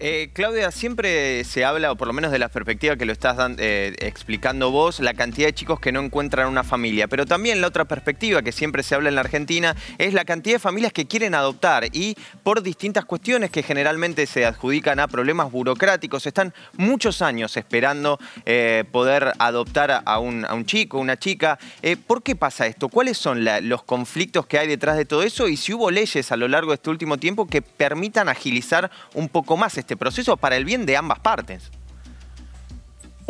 Eh, 0.01 0.29
Claudia, 0.31 0.71
siempre 0.71 1.43
se 1.43 1.65
habla, 1.65 1.91
o 1.91 1.97
por 1.97 2.07
lo 2.07 2.13
menos 2.13 2.31
de 2.31 2.39
la 2.39 2.47
perspectiva 2.47 2.95
que 2.95 3.03
lo 3.03 3.11
estás 3.11 3.35
eh, 3.57 3.93
explicando 3.99 4.71
vos, 4.71 5.01
la 5.01 5.13
cantidad 5.13 5.47
de 5.49 5.53
chicos 5.53 5.81
que 5.81 5.91
no 5.91 5.99
encuentran 5.99 6.47
una 6.47 6.63
familia. 6.63 7.09
Pero 7.09 7.25
también 7.25 7.59
la 7.59 7.67
otra 7.67 7.83
perspectiva 7.83 8.41
que 8.41 8.53
siempre 8.53 8.81
se 8.81 8.95
habla 8.95 9.09
en 9.09 9.15
la 9.15 9.21
Argentina 9.21 9.75
es 9.97 10.13
la 10.13 10.23
cantidad 10.23 10.55
de 10.55 10.59
familias 10.59 10.93
que 10.93 11.05
quieren 11.05 11.35
adoptar 11.35 11.83
y 11.91 12.15
por 12.43 12.63
distintas 12.63 13.03
cuestiones 13.03 13.51
que 13.51 13.61
generalmente 13.61 14.25
se 14.25 14.45
adjudican 14.45 15.01
a 15.01 15.09
problemas 15.09 15.51
burocráticos, 15.51 16.25
están 16.25 16.53
muchos 16.77 17.21
años 17.21 17.57
esperando 17.57 18.19
eh, 18.45 18.85
poder 18.93 19.33
adoptar 19.37 20.01
a- 20.05 20.19
un, 20.19 20.45
a 20.45 20.53
un 20.53 20.65
chico, 20.65 20.97
una 20.97 21.19
chica. 21.19 21.59
¿Por 22.07 22.23
qué 22.23 22.37
pasa 22.37 22.67
esto? 22.67 22.87
¿Cuáles 22.87 23.17
son 23.17 23.45
los 23.63 23.83
conflictos 23.83 24.47
que 24.47 24.59
hay 24.59 24.67
detrás 24.69 24.95
de 24.95 25.03
todo 25.03 25.23
eso? 25.23 25.49
Y 25.49 25.57
si 25.57 25.73
hubo 25.73 25.91
leyes 25.91 26.31
a 26.31 26.37
lo 26.37 26.47
largo 26.47 26.71
de 26.71 26.75
este 26.75 26.89
último 26.89 27.17
tiempo 27.17 27.47
que 27.47 27.61
permitan 27.61 28.29
agilizar 28.29 28.89
un 29.13 29.27
poco 29.27 29.57
más 29.57 29.77
este 29.77 29.88
proceso 29.97 30.37
para 30.37 30.55
el 30.55 30.65
bien 30.65 30.85
de 30.85 30.97
ambas 30.97 31.19
partes. 31.19 31.71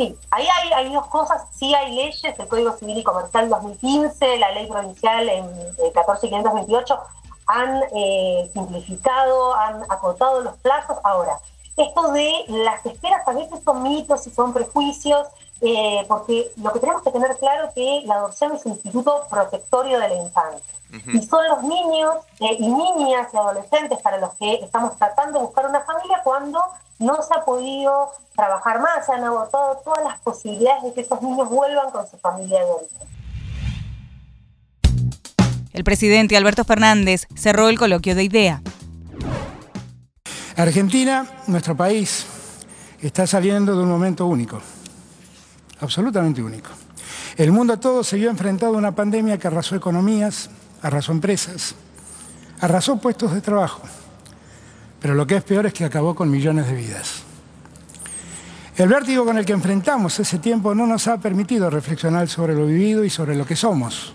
Sí, 0.00 0.16
ahí 0.30 0.46
hay, 0.74 0.92
dos 0.94 1.06
cosas. 1.08 1.42
Sí 1.52 1.74
hay 1.74 1.94
leyes, 1.94 2.22
el 2.38 2.48
Código 2.48 2.72
Civil 2.78 2.96
y 2.96 3.02
Comercial 3.02 3.50
2015, 3.50 4.38
la 4.38 4.50
ley 4.52 4.66
provincial 4.66 5.28
en 5.28 5.44
14528, 5.76 6.98
han 7.46 7.82
eh, 7.94 8.50
simplificado, 8.54 9.54
han 9.54 9.82
acotado 9.90 10.40
los 10.40 10.56
plazos. 10.58 10.96
Ahora, 11.04 11.38
esto 11.76 12.12
de 12.12 12.32
las 12.48 12.84
esperas 12.86 13.28
a 13.28 13.32
veces 13.32 13.60
son 13.62 13.82
mitos 13.82 14.26
y 14.26 14.30
son 14.30 14.54
prejuicios, 14.54 15.26
eh, 15.60 16.06
porque 16.08 16.50
lo 16.56 16.72
que 16.72 16.80
tenemos 16.80 17.02
que 17.02 17.10
tener 17.10 17.36
claro 17.36 17.68
es 17.68 17.74
que 17.74 18.02
la 18.06 18.14
adopción 18.14 18.54
es 18.54 18.64
un 18.64 18.72
instituto 18.72 19.26
protectorio 19.28 20.00
de 20.00 20.08
la 20.08 20.14
infancia. 20.14 20.79
Y 21.12 21.22
son 21.22 21.46
los 21.48 21.62
niños 21.62 22.16
eh, 22.40 22.56
y 22.58 22.68
niñas 22.68 23.28
y 23.32 23.36
adolescentes 23.36 23.98
para 24.02 24.18
los 24.18 24.34
que 24.34 24.54
estamos 24.54 24.96
tratando 24.96 25.38
de 25.38 25.44
buscar 25.46 25.66
una 25.66 25.80
familia 25.80 26.20
cuando 26.24 26.60
no 26.98 27.22
se 27.22 27.34
ha 27.34 27.44
podido 27.44 28.12
trabajar 28.36 28.80
más, 28.80 29.06
se 29.06 29.12
han 29.12 29.24
agotado 29.24 29.80
todas 29.84 30.04
las 30.04 30.18
posibilidades 30.20 30.82
de 30.82 30.92
que 30.94 31.00
esos 31.00 31.20
niños 31.22 31.48
vuelvan 31.48 31.90
con 31.90 32.06
su 32.06 32.16
familia 32.18 32.60
de 32.60 32.70
origen. 32.70 33.08
El 35.72 35.84
presidente 35.84 36.36
Alberto 36.36 36.64
Fernández 36.64 37.26
cerró 37.34 37.68
el 37.68 37.78
coloquio 37.78 38.14
de 38.14 38.24
IDEA. 38.24 38.62
Argentina, 40.56 41.26
nuestro 41.46 41.76
país, 41.76 42.26
está 43.00 43.26
saliendo 43.26 43.74
de 43.74 43.82
un 43.82 43.88
momento 43.88 44.26
único, 44.26 44.60
absolutamente 45.80 46.42
único. 46.42 46.70
El 47.36 47.52
mundo 47.52 47.78
todo 47.78 48.04
se 48.04 48.16
vio 48.16 48.28
enfrentado 48.28 48.74
a 48.74 48.78
una 48.78 48.94
pandemia 48.94 49.38
que 49.38 49.46
arrasó 49.46 49.74
economías, 49.74 50.50
arrasó 50.82 51.12
empresas, 51.12 51.74
arrasó 52.60 52.96
puestos 52.96 53.32
de 53.34 53.40
trabajo, 53.40 53.82
pero 55.00 55.14
lo 55.14 55.26
que 55.26 55.36
es 55.36 55.42
peor 55.42 55.66
es 55.66 55.72
que 55.72 55.84
acabó 55.84 56.14
con 56.14 56.30
millones 56.30 56.66
de 56.66 56.74
vidas. 56.74 57.22
El 58.76 58.88
vértigo 58.88 59.24
con 59.24 59.36
el 59.36 59.44
que 59.44 59.52
enfrentamos 59.52 60.18
ese 60.20 60.38
tiempo 60.38 60.74
no 60.74 60.86
nos 60.86 61.06
ha 61.06 61.18
permitido 61.18 61.68
reflexionar 61.68 62.28
sobre 62.28 62.54
lo 62.54 62.66
vivido 62.66 63.04
y 63.04 63.10
sobre 63.10 63.36
lo 63.36 63.44
que 63.44 63.56
somos. 63.56 64.14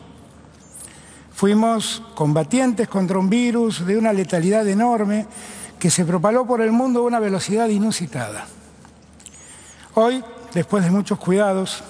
Fuimos 1.33 2.01
combatientes 2.15 2.87
contra 2.87 3.19
un 3.19 3.29
virus 3.29 3.85
de 3.85 3.97
una 3.97 4.13
letalidad 4.13 4.67
enorme 4.67 5.27
que 5.77 5.89
se 5.89 6.05
propaló 6.05 6.47
por 6.47 6.61
el 6.61 6.71
mundo 6.71 7.01
a 7.01 7.03
una 7.03 7.19
velocidad 7.19 7.67
inusitada. 7.67 8.47
Hoy, 9.95 10.23
después 10.53 10.83
de 10.83 10.91
muchos 10.91 11.19
cuidados 11.19 11.83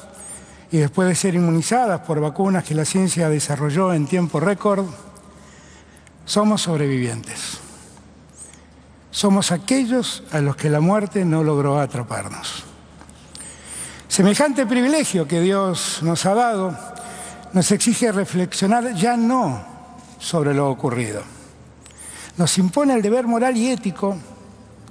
y 0.75 0.79
después 0.79 1.07
de 1.07 1.15
ser 1.15 1.35
inmunizadas 1.35 2.01
por 2.01 2.19
vacunas 2.19 2.65
que 2.65 2.75
la 2.75 2.83
ciencia 2.83 3.29
desarrolló 3.29 3.93
en 3.93 4.07
tiempo 4.07 4.41
récord, 4.41 4.85
somos 6.25 6.63
sobrevivientes. 6.63 7.59
Somos 9.09 9.53
aquellos 9.53 10.23
a 10.33 10.41
los 10.41 10.57
que 10.57 10.69
la 10.69 10.81
muerte 10.81 11.23
no 11.23 11.45
logró 11.45 11.79
atraparnos. 11.79 12.65
Semejante 14.09 14.65
privilegio 14.65 15.25
que 15.25 15.39
Dios 15.39 15.99
nos 16.01 16.25
ha 16.25 16.33
dado 16.33 16.77
nos 17.53 17.71
exige 17.71 18.11
reflexionar 18.11 18.95
ya 18.95 19.15
no 19.15 19.63
sobre 20.19 20.53
lo 20.53 20.69
ocurrido. 20.69 21.21
Nos 22.35 22.57
impone 22.57 22.95
el 22.95 23.01
deber 23.01 23.27
moral 23.27 23.55
y 23.55 23.69
ético 23.69 24.17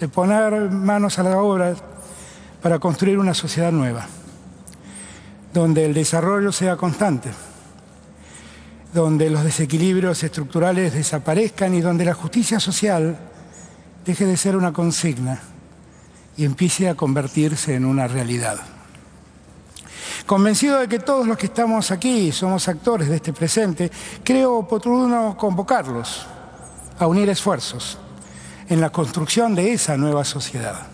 de 0.00 0.08
poner 0.08 0.70
manos 0.70 1.18
a 1.18 1.24
la 1.24 1.36
obra 1.36 1.74
para 2.62 2.78
construir 2.78 3.18
una 3.18 3.34
sociedad 3.34 3.70
nueva, 3.70 4.06
donde 5.54 5.84
el 5.84 5.94
desarrollo 5.94 6.50
sea 6.50 6.76
constante, 6.76 7.30
donde 8.92 9.30
los 9.30 9.44
desequilibrios 9.44 10.20
estructurales 10.24 10.92
desaparezcan 10.92 11.72
y 11.74 11.80
donde 11.80 12.04
la 12.04 12.12
justicia 12.12 12.58
social 12.58 13.16
deje 14.04 14.26
de 14.26 14.36
ser 14.36 14.56
una 14.56 14.72
consigna 14.72 15.40
y 16.36 16.44
empiece 16.44 16.88
a 16.88 16.96
convertirse 16.96 17.76
en 17.76 17.84
una 17.84 18.08
realidad. 18.08 18.58
Convencido 20.26 20.80
de 20.80 20.88
que 20.88 20.98
todos 20.98 21.24
los 21.24 21.38
que 21.38 21.46
estamos 21.46 21.92
aquí 21.92 22.32
somos 22.32 22.66
actores 22.66 23.08
de 23.08 23.16
este 23.16 23.32
presente, 23.32 23.92
creo 24.24 24.56
oportuno 24.56 25.36
convocarlos 25.36 26.26
a 26.98 27.06
unir 27.06 27.28
esfuerzos 27.28 27.96
en 28.68 28.80
la 28.80 28.90
construcción 28.90 29.54
de 29.54 29.72
esa 29.72 29.96
nueva 29.96 30.24
sociedad. 30.24 30.93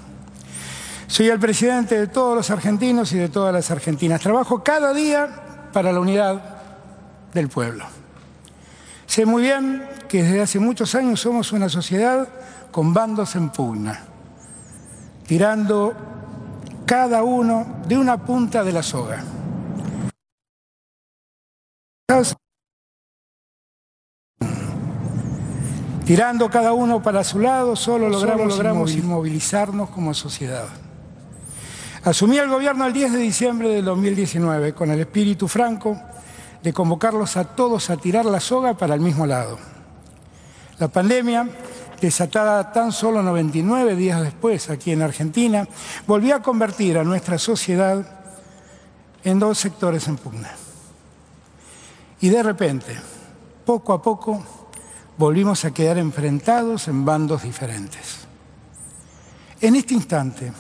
Soy 1.11 1.27
el 1.27 1.41
presidente 1.41 1.99
de 1.99 2.07
todos 2.07 2.37
los 2.37 2.51
argentinos 2.51 3.13
y 3.13 3.19
de 3.19 3.29
todas 3.29 3.53
las 3.53 3.73
argentinas. 3.73 4.21
Trabajo 4.21 4.63
cada 4.63 4.95
día 4.95 5.69
para 5.73 5.91
la 5.91 5.99
unidad 5.99 6.41
del 7.35 7.49
pueblo. 7.49 7.85
Sé 9.07 9.27
muy 9.27 9.43
bien 9.43 9.89
que 10.09 10.23
desde 10.23 10.41
hace 10.41 10.61
muchos 10.61 10.95
años 10.95 11.19
somos 11.19 11.51
una 11.51 11.69
sociedad 11.69 12.29
con 12.71 12.95
bandos 12.95 13.35
en 13.35 13.51
pugna, 13.51 14.05
tirando 15.27 15.97
cada 16.87 17.25
uno 17.25 17.81
de 17.89 17.99
una 17.99 18.25
punta 18.25 18.63
de 18.63 18.71
la 18.71 18.85
soga. 18.85 19.25
Tirando 26.05 26.49
cada 26.49 26.73
uno 26.73 27.03
para 27.03 27.25
su 27.25 27.41
lado, 27.41 27.75
solo 27.75 28.09
logramos, 28.09 28.47
logramos 28.47 28.93
inmovilizarnos 28.95 29.91
como 29.91 30.15
sociedad. 30.15 30.69
Asumí 32.05 32.39
el 32.39 32.49
gobierno 32.49 32.87
el 32.87 32.93
10 32.93 33.13
de 33.13 33.19
diciembre 33.19 33.69
del 33.69 33.85
2019 33.85 34.73
con 34.73 34.91
el 34.91 35.01
espíritu 35.01 35.49
franco 35.49 36.01
de 36.63 36.73
convocarlos 36.73 37.37
a 37.37 37.45
todos 37.45 37.91
a 37.91 37.97
tirar 37.97 38.25
la 38.25 38.41
soga 38.41 38.75
para 38.75 38.95
el 38.95 39.01
mismo 39.01 39.27
lado. 39.27 39.59
La 40.79 40.89
pandemia 40.89 41.49
desatada 42.01 42.73
tan 42.73 42.93
solo 42.93 43.23
99 43.23 43.95
días 43.95 44.23
después 44.23 44.71
aquí 44.71 44.93
en 44.93 45.03
Argentina, 45.03 45.69
volvió 46.07 46.35
a 46.35 46.43
convertir 46.43 46.99
a 46.99 47.05
nuestra 47.05 47.39
sociedad 47.39 48.05
en 49.23 49.39
dos 49.39 49.59
sectores 49.59 50.09
en 50.09 50.17
pugna. 50.17 50.51
Y 52.21 52.29
de 52.29 52.43
repente, 52.43 52.97
poco 53.65 53.93
a 53.93 54.03
poco, 54.03 54.43
volvimos 55.19 55.65
a 55.65 55.73
quedar 55.73 55.99
enfrentados 55.99 56.89
en 56.89 57.05
bandos 57.05 57.43
diferentes. 57.43 58.21
En 59.61 59.77
este 59.77 59.95
instante, 59.95 60.53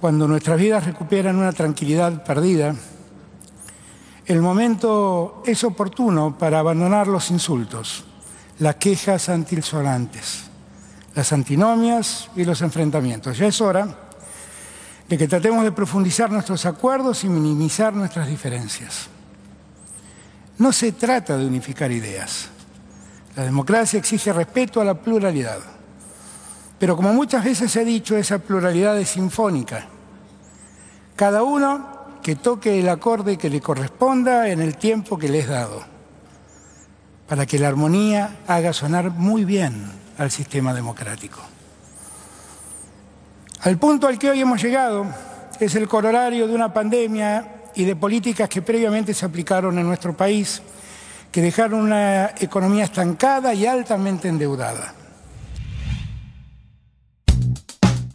cuando 0.00 0.28
nuestras 0.28 0.58
vidas 0.58 0.84
recuperan 0.84 1.36
una 1.36 1.52
tranquilidad 1.52 2.24
perdida, 2.24 2.74
el 4.26 4.40
momento 4.40 5.42
es 5.46 5.64
oportuno 5.64 6.36
para 6.36 6.58
abandonar 6.58 7.08
los 7.08 7.30
insultos, 7.30 8.04
las 8.58 8.76
quejas 8.76 9.28
antilsonantes 9.28 10.48
las 11.18 11.32
antinomias 11.32 12.30
y 12.36 12.44
los 12.44 12.62
enfrentamientos. 12.62 13.36
Ya 13.36 13.48
es 13.48 13.60
hora 13.60 13.88
de 15.08 15.18
que 15.18 15.26
tratemos 15.26 15.64
de 15.64 15.72
profundizar 15.72 16.30
nuestros 16.30 16.64
acuerdos 16.64 17.24
y 17.24 17.28
minimizar 17.28 17.92
nuestras 17.92 18.28
diferencias. 18.28 19.08
No 20.58 20.70
se 20.72 20.92
trata 20.92 21.36
de 21.36 21.44
unificar 21.44 21.90
ideas. 21.90 22.50
La 23.34 23.42
democracia 23.42 23.98
exige 23.98 24.32
respeto 24.32 24.80
a 24.80 24.84
la 24.84 24.94
pluralidad. 24.94 25.58
Pero 26.78 26.96
como 26.96 27.12
muchas 27.12 27.44
veces 27.44 27.74
he 27.76 27.84
dicho, 27.84 28.16
esa 28.16 28.38
pluralidad 28.38 28.98
es 28.98 29.10
sinfónica. 29.10 29.86
Cada 31.16 31.42
uno 31.42 31.98
que 32.22 32.36
toque 32.36 32.78
el 32.78 32.88
acorde 32.88 33.36
que 33.36 33.50
le 33.50 33.60
corresponda 33.60 34.48
en 34.48 34.60
el 34.60 34.76
tiempo 34.76 35.18
que 35.18 35.28
le 35.28 35.40
es 35.40 35.48
dado, 35.48 35.82
para 37.28 37.46
que 37.46 37.58
la 37.58 37.68
armonía 37.68 38.38
haga 38.46 38.72
sonar 38.72 39.10
muy 39.10 39.44
bien 39.44 39.90
al 40.18 40.30
sistema 40.30 40.72
democrático. 40.72 41.40
Al 43.62 43.76
punto 43.78 44.06
al 44.06 44.18
que 44.18 44.30
hoy 44.30 44.40
hemos 44.40 44.62
llegado 44.62 45.06
es 45.58 45.74
el 45.74 45.88
corolario 45.88 46.46
de 46.46 46.54
una 46.54 46.72
pandemia 46.72 47.62
y 47.74 47.84
de 47.84 47.96
políticas 47.96 48.48
que 48.48 48.62
previamente 48.62 49.12
se 49.14 49.26
aplicaron 49.26 49.78
en 49.78 49.86
nuestro 49.86 50.16
país, 50.16 50.62
que 51.32 51.42
dejaron 51.42 51.80
una 51.80 52.30
economía 52.38 52.84
estancada 52.84 53.52
y 53.52 53.66
altamente 53.66 54.28
endeudada. 54.28 54.94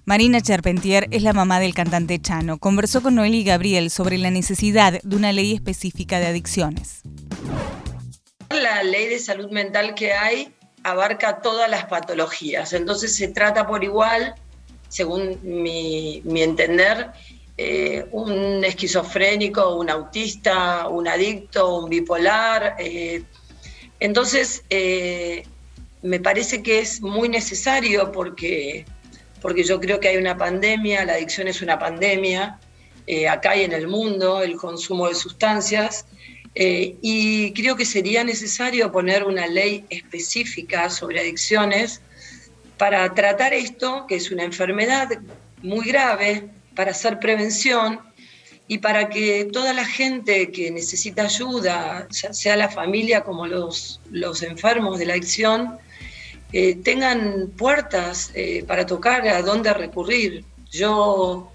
Marina 0.06 0.42
Charpentier 0.42 1.08
es 1.12 1.24
la 1.24 1.32
mamá 1.32 1.62
del 1.62 1.74
cantante 1.74 2.20
Chano. 2.20 2.58
Conversó 2.58 3.02
con 3.02 3.16
Noel 3.16 3.36
y 3.36 3.46
Gabriel 3.46 3.90
sobre 3.90 4.18
la 4.18 4.32
necesidad 4.32 5.02
de 5.02 5.16
una 5.16 5.32
ley 5.32 5.54
específica 5.54 6.20
de 6.20 6.28
adicciones. 6.28 7.04
La 8.50 8.84
ley 8.84 9.08
de 9.08 9.18
salud 9.20 9.50
mental 9.50 9.96
que 9.96 10.12
hay 10.12 10.54
abarca 10.84 11.40
todas 11.42 11.70
las 11.70 11.86
patologías. 11.86 12.74
Entonces 12.74 13.16
se 13.16 13.30
trata 13.30 13.66
por 13.66 13.82
igual, 13.86 14.36
según 14.90 15.40
mi, 15.42 16.22
entender, 16.36 17.12
eh, 17.58 18.06
un 18.12 18.66
esquizofrénico, 18.66 19.78
un 19.78 19.90
autista, 19.90 20.90
un 20.90 21.08
adicto, 21.08 21.78
un 21.78 21.90
bipolar. 21.90 22.76
Eh. 22.78 23.24
entonces, 24.02 24.66
eh, 24.70 25.46
me 26.02 26.20
parece 26.20 26.62
que 26.62 26.80
es 26.80 27.02
muy 27.02 27.30
necesario 27.30 28.12
porque, 28.12 28.86
porque 29.44 29.64
yo 29.64 29.80
creo 29.80 30.00
que 30.00 30.08
hay 30.08 30.18
una 30.18 30.38
pandemia, 30.38 31.06
la 31.06 31.14
adicción 31.14 31.50
es 31.50 31.62
una 31.62 31.78
pandemia, 31.78 32.60
acá 33.30 33.56
y 33.58 33.64
en 33.64 33.74
el 33.74 33.90
mundo, 33.90 34.42
el 34.42 34.56
consumo 34.56 35.10
de 35.10 35.16
sustancias. 35.16 36.06
Eh, 36.56 36.96
y 37.02 37.52
creo 37.52 37.76
que 37.76 37.84
sería 37.84 38.24
necesario 38.24 38.92
poner 38.92 39.26
una 39.26 39.46
ley 39.48 39.86
específica 39.90 40.90
sobre 40.90 41.20
adicciones 41.20 42.02
para 42.78 43.14
tratar 43.14 43.54
esto, 43.54 44.06
que 44.08 44.16
es 44.16 44.32
una 44.32 44.44
enfermedad 44.44 45.10
muy 45.62 45.88
grave, 45.88 46.48
para 46.74 46.92
hacer 46.92 47.20
prevención 47.20 48.00
y 48.70 48.78
para 48.78 49.10
que 49.10 49.50
toda 49.52 49.74
la 49.74 49.86
gente 49.86 50.52
que 50.52 50.72
necesita 50.72 51.24
ayuda, 51.24 52.08
sea 52.10 52.56
la 52.56 52.70
familia 52.70 53.22
como 53.22 53.46
los, 53.46 54.00
los 54.10 54.42
enfermos 54.42 55.00
de 55.00 55.06
la 55.06 55.14
adicción, 55.14 55.78
eh, 56.54 56.76
tengan 56.76 57.50
puertas 57.58 58.32
eh, 58.36 58.64
para 58.68 58.86
tocar 58.86 59.28
a 59.28 59.42
dónde 59.42 59.74
recurrir. 59.74 60.46
Yo 60.72 61.52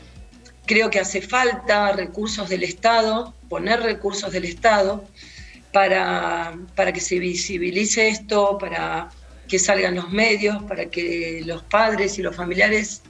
creo 0.67 0.91
que 0.91 0.99
hace 0.99 1.23
falta 1.23 1.93
recursos 1.93 2.49
del 2.49 2.65
Estado, 2.65 3.33
poner 3.49 3.81
recursos 3.81 4.33
del 4.33 4.45
Estado 4.45 5.05
para, 5.73 6.59
para 6.75 6.93
que 6.93 7.01
se 7.01 7.19
visibilice 7.21 8.09
esto, 8.09 8.59
para 8.59 9.09
que 9.47 9.59
salgan 9.59 9.95
los 9.95 10.11
medios, 10.11 10.63
para 10.65 10.87
que 10.87 11.43
los 11.47 11.63
padres 11.63 12.19
y 12.19 12.23
los 12.23 12.35
familiares 12.37 13.03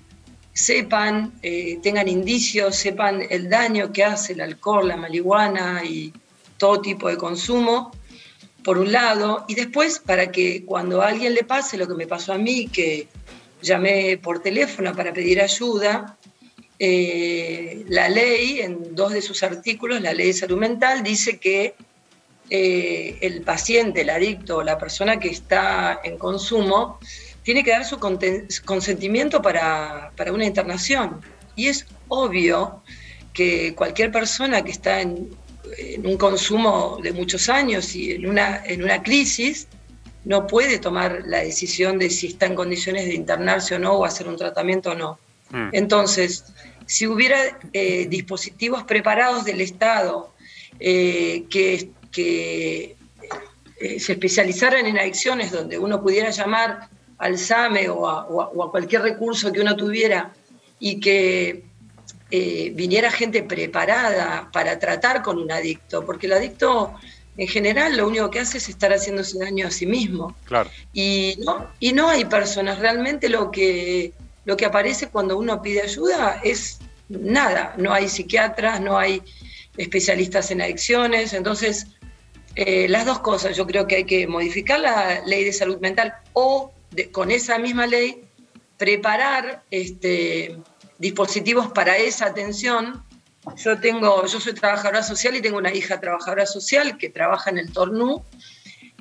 sepan, 0.53 1.33
eh, 1.43 1.79
tengan 1.83 2.07
indicios, 2.07 2.77
sepan 2.77 3.23
el 3.31 3.49
daño 3.49 3.93
que 3.93 4.05
hace 4.05 4.35
el 4.35 4.41
alcohol, 4.41 4.89
la 4.89 4.97
marihuana 4.97 5.83
y 5.85 6.13
todo 6.59 6.81
tipo 6.81 7.09
de 7.09 7.17
consumo, 7.17 7.93
por 8.65 8.79
un 8.79 8.93
lado, 8.93 9.45
y 9.49 9.55
después 9.55 9.99
para 9.99 10.31
que 10.31 10.65
cuando 10.65 11.03
a 11.03 11.09
alguien 11.09 11.35
le 11.35 11.45
pase 11.45 11.79
lo 11.79 11.87
que 11.87 11.95
me 11.95 12.07
pasó 12.07 12.33
a 12.33 12.39
mí, 12.39 12.69
que 12.69 13.09
llamé 13.63 14.19
por 14.19 14.41
teléfono 14.41 14.95
para 14.95 15.13
pedir 15.13 15.41
ayuda, 15.41 16.17
eh, 16.79 17.85
la 17.89 18.09
ley, 18.09 18.61
en 18.61 18.95
dos 18.95 19.13
de 19.13 19.23
sus 19.23 19.43
artículos, 19.43 20.01
la 20.01 20.13
ley 20.13 20.29
de 20.29 20.33
salud 20.33 20.59
mental, 20.59 21.03
dice 21.03 21.39
que 21.39 21.75
eh, 22.51 23.19
el 23.21 23.43
paciente, 23.43 24.03
el 24.03 24.11
adicto, 24.11 24.63
la 24.63 24.79
persona 24.79 25.19
que 25.19 25.29
está 25.29 26.01
en 26.05 26.19
consumo, 26.19 26.99
tiene 27.43 27.65
que 27.65 27.71
dar 27.71 27.85
su 27.85 27.99
consentimiento 27.99 29.43
para, 29.43 30.13
una 30.33 30.45
internación. 30.45 31.21
Y 31.57 31.69
es 31.69 31.87
obvio 32.09 32.83
que 33.33 33.75
cualquier 33.75 34.13
persona 34.13 34.63
que 34.63 34.71
está 34.71 35.01
en, 35.01 35.31
un 36.05 36.17
consumo 36.17 36.99
de 37.03 37.13
muchos 37.13 37.49
años 37.49 37.95
y 37.95 38.13
en 38.13 38.27
una, 38.27 38.65
en 38.65 38.83
una 38.83 39.03
crisis, 39.03 39.69
no 40.25 40.47
puede 40.47 40.79
tomar 40.79 41.23
la 41.27 41.39
decisión 41.39 41.99
de 41.99 42.11
si 42.11 42.29
está 42.29 42.47
en 42.47 42.55
condiciones 42.55 43.07
de 43.07 43.15
internarse 43.15 43.75
o 43.75 43.79
no 43.79 43.93
o 43.93 44.05
hacer 44.05 44.29
un 44.29 44.37
tratamiento 44.37 44.91
o 44.91 44.95
no. 44.95 45.19
Mm. 45.51 45.69
Entonces, 45.73 46.45
si 46.87 47.07
hubiera 47.07 47.59
eh, 47.73 48.07
dispositivos 48.09 48.83
preparados 48.85 49.45
del 49.45 49.61
Estado 49.61 50.33
eh, 50.81 51.45
que, 51.51 51.91
que 52.11 52.97
eh, 53.81 54.01
se 54.01 54.13
especializaran 54.13 54.87
en 54.87 54.99
adicciones, 54.99 55.53
donde 55.53 55.79
uno 55.79 56.03
pudiera 56.03 56.31
llamar 56.31 56.89
al 57.19 57.39
SAME 57.39 57.89
o 57.89 58.09
a, 58.09 58.27
cualquier 58.71 59.03
recurso 59.03 59.53
que 59.53 59.61
uno 59.61 59.77
tuviera 59.77 60.33
y 60.79 61.01
que 61.01 61.65
eh, 62.31 62.73
viniera 62.75 63.11
gente 63.11 63.43
preparada 63.43 64.51
para 64.53 64.79
tratar 64.79 65.23
con 65.23 65.39
un 65.39 65.51
adicto, 65.51 66.05
porque 66.05 66.27
el 66.27 66.35
adicto 66.35 66.95
en 67.39 67.49
general 67.49 67.97
lo 67.97 68.07
único 68.09 68.31
que 68.31 68.41
hace 68.41 68.59
es 68.59 68.69
estar 68.69 68.93
haciéndose 68.93 69.39
daño 69.39 69.67
a 69.67 69.71
sí 69.71 69.87
mismo. 69.87 70.37
Claro. 70.45 70.71
Y 70.93 71.39
no, 71.45 71.71
y 71.81 71.93
no 71.93 72.09
hay 72.09 72.25
personas, 72.25 72.81
realmente 72.81 73.29
lo 73.29 73.51
que, 73.51 74.13
lo 74.45 74.57
que 74.57 74.67
aparece 74.67 75.09
cuando 75.09 75.39
uno 75.39 75.63
pide 75.63 75.83
ayuda 75.83 76.41
es 76.43 76.81
nada, 77.09 77.75
no 77.79 77.93
hay 77.93 78.09
psiquiatras, 78.09 78.81
no 78.81 78.99
hay 78.99 79.23
especialistas 79.77 80.51
en 80.51 80.61
adicciones, 80.61 81.33
entonces 81.33 81.87
eh, 82.57 82.89
las 82.89 83.07
dos 83.07 83.21
cosas, 83.21 83.57
yo 83.57 83.67
creo 83.67 83.87
que 83.87 83.97
hay 83.97 84.05
que 84.05 84.27
modificar 84.27 84.81
la 84.81 85.23
ley 85.25 85.45
de 85.45 85.53
salud 85.53 85.79
mental 85.79 86.15
o 86.33 86.73
con 87.13 87.31
esa 87.31 87.59
misma 87.59 87.87
ley, 87.87 88.25
preparar 88.77 89.63
este, 89.71 90.59
dispositivos 90.99 91.69
para 91.73 91.97
esa 91.97 92.27
atención. 92.27 93.03
Yo, 93.57 93.79
tengo, 93.81 94.27
yo 94.27 94.41
soy 94.41 94.53
trabajadora 94.53 95.03
social 95.03 95.37
y 95.37 95.41
tengo 95.41 95.59
una 95.59 95.73
hija 95.73 96.01
trabajadora 96.01 96.45
social 96.45 96.99
que 96.99 97.09
trabaja 97.09 97.51
en 97.51 97.59
el 97.59 97.73
Tornú 97.73 98.25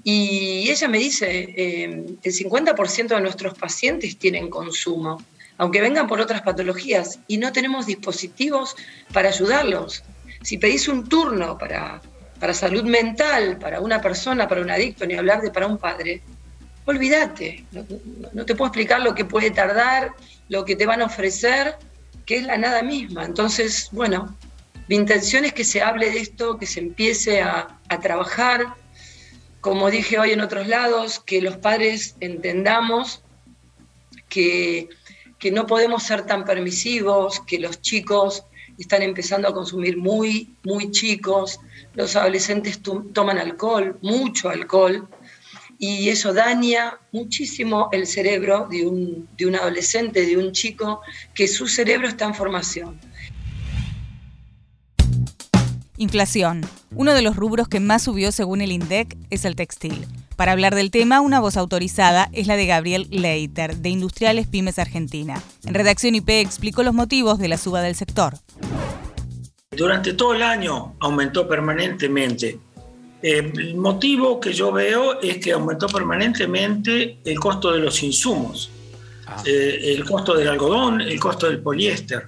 y 0.10 0.70
ella 0.70 0.88
me 0.88 1.00
dice, 1.00 1.54
eh, 1.58 2.06
el 2.24 2.34
50% 2.34 3.08
de 3.08 3.20
nuestros 3.20 3.58
pacientes 3.58 4.18
tienen 4.18 4.50
consumo, 4.50 5.22
aunque 5.58 5.82
vengan 5.82 6.08
por 6.08 6.22
otras 6.22 6.44
patologías, 6.44 7.20
y 7.27 7.38
no 7.38 7.51
tenemos 7.51 7.88
dispositivos 7.88 8.77
para 9.12 9.27
ayudarlos. 9.27 10.04
Si 10.44 10.58
pedís 10.58 10.88
un 10.88 11.10
turno 11.10 11.58
para, 11.58 12.01
para 12.39 12.54
salud 12.54 12.84
mental, 12.84 13.58
para 13.58 13.82
una 13.82 14.00
persona, 14.00 14.48
para 14.48 14.62
un 14.62 14.70
adicto, 14.70 15.06
ni 15.06 15.16
hablar 15.16 15.42
de 15.42 15.51
para 15.51 15.68
un 15.68 15.77
padre, 15.77 16.22
olvídate, 16.86 17.65
no, 18.34 18.45
te 18.45 18.56
puedo 18.56 18.67
explicar 18.67 19.02
lo 19.02 19.13
que 19.13 19.26
puede 19.26 19.52
tardar, 19.52 20.13
lo 20.48 20.63
que 20.63 20.78
te 20.78 20.86
van 20.86 21.02
a 21.02 21.06
ofrecer, 21.08 21.76
que 22.28 22.36
es 22.36 22.44
la 22.44 22.58
nada 22.58 22.84
misma. 22.84 23.26
Entonces, 23.26 23.90
bueno, 23.92 24.38
mi 24.88 24.96
intención 24.96 25.46
es 25.46 25.54
que 25.54 25.63
se 25.63 25.82
hable 25.82 26.12
de 26.12 26.20
esto, 26.20 26.60
que 26.60 26.68
se 26.68 26.82
empiece 26.82 27.42
a, 27.42 27.74
trabajar, 28.02 28.76
como 29.62 29.90
dije 29.90 30.20
hoy 30.20 30.32
en 30.32 30.42
otros 30.42 30.68
lados, 30.68 31.22
que 31.26 31.42
los 31.42 31.58
padres 31.58 32.16
entendamos 32.20 33.24
que, 34.30 34.90
que 35.40 35.52
no 35.52 35.66
podemos 35.66 36.04
ser 36.04 36.26
tan 36.26 36.44
permisivos, 36.44 37.40
que 37.48 37.60
los 37.60 37.82
chicos 37.82 38.44
están 38.78 39.02
empezando 39.02 39.48
a 39.48 39.54
consumir 39.54 39.98
muy, 39.98 40.54
muy 40.63 40.92
chicos, 40.92 41.60
los 41.96 42.16
adolescentes 42.18 42.82
toman 43.13 43.38
alcohol, 43.38 43.98
mucho 44.02 44.50
alcohol, 44.50 45.08
y 45.80 46.10
eso 46.10 46.34
daña 46.34 47.00
muchísimo 47.12 47.90
el 47.92 48.08
cerebro 48.08 48.68
de 48.70 48.86
un, 48.86 49.28
de 49.38 49.46
un 49.46 49.56
adolescente, 49.56 50.26
de 50.26 50.38
un 50.38 50.52
chico, 50.52 51.02
que 51.34 51.48
su 51.48 51.68
cerebro 51.68 52.08
está 52.08 52.26
en 52.26 52.34
formación. 52.34 53.00
Inflación. 55.98 56.62
Uno 56.96 57.13
de 57.13 57.22
los 57.22 57.36
rubros 57.36 57.68
que 57.68 57.80
más 57.80 58.04
subió 58.04 58.32
según 58.32 58.62
el 58.62 58.72
INDEC 58.72 59.18
es 59.30 59.46
el 59.46 59.56
textil. 59.56 60.06
Para 60.36 60.52
hablar 60.52 60.76
del 60.76 60.92
tema, 60.92 61.22
una 61.22 61.40
voz 61.40 61.58
autorizada 61.58 62.30
es 62.32 62.46
la 62.46 62.56
de 62.56 62.68
Gabriel 62.68 63.08
Leiter, 63.10 63.78
de 63.78 63.90
Industriales 63.90 64.48
Pymes 64.48 64.78
Argentina. 64.78 65.42
En 65.66 65.74
Redacción 65.74 66.13
IP 66.13 66.30
explicó 66.30 66.84
los 66.84 66.94
motivos 66.94 67.40
de 67.40 67.48
la 67.48 67.58
suba 67.58 67.82
del 67.82 67.96
sector. 67.96 68.36
Durante 69.72 70.13
todo 70.13 70.36
el 70.36 70.44
año 70.44 70.96
aumentó 71.00 71.48
permanentemente 71.48 72.60
eh, 73.21 73.51
el 73.56 73.75
motivo 73.75 74.39
que 74.39 74.53
yo 74.53 74.71
veo 74.71 75.19
es 75.21 75.38
que 75.38 75.51
aumentó 75.51 75.88
permanentemente 75.88 77.17
el 77.23 77.39
costo 77.39 77.71
de 77.71 77.80
los 77.80 78.03
insumos, 78.03 78.69
ah. 79.25 79.41
eh, 79.45 79.93
el 79.95 80.06
costo 80.06 80.36
del 80.36 80.47
algodón, 80.47 81.01
el 81.01 81.19
costo 81.19 81.47
del 81.47 81.60
poliéster. 81.60 82.27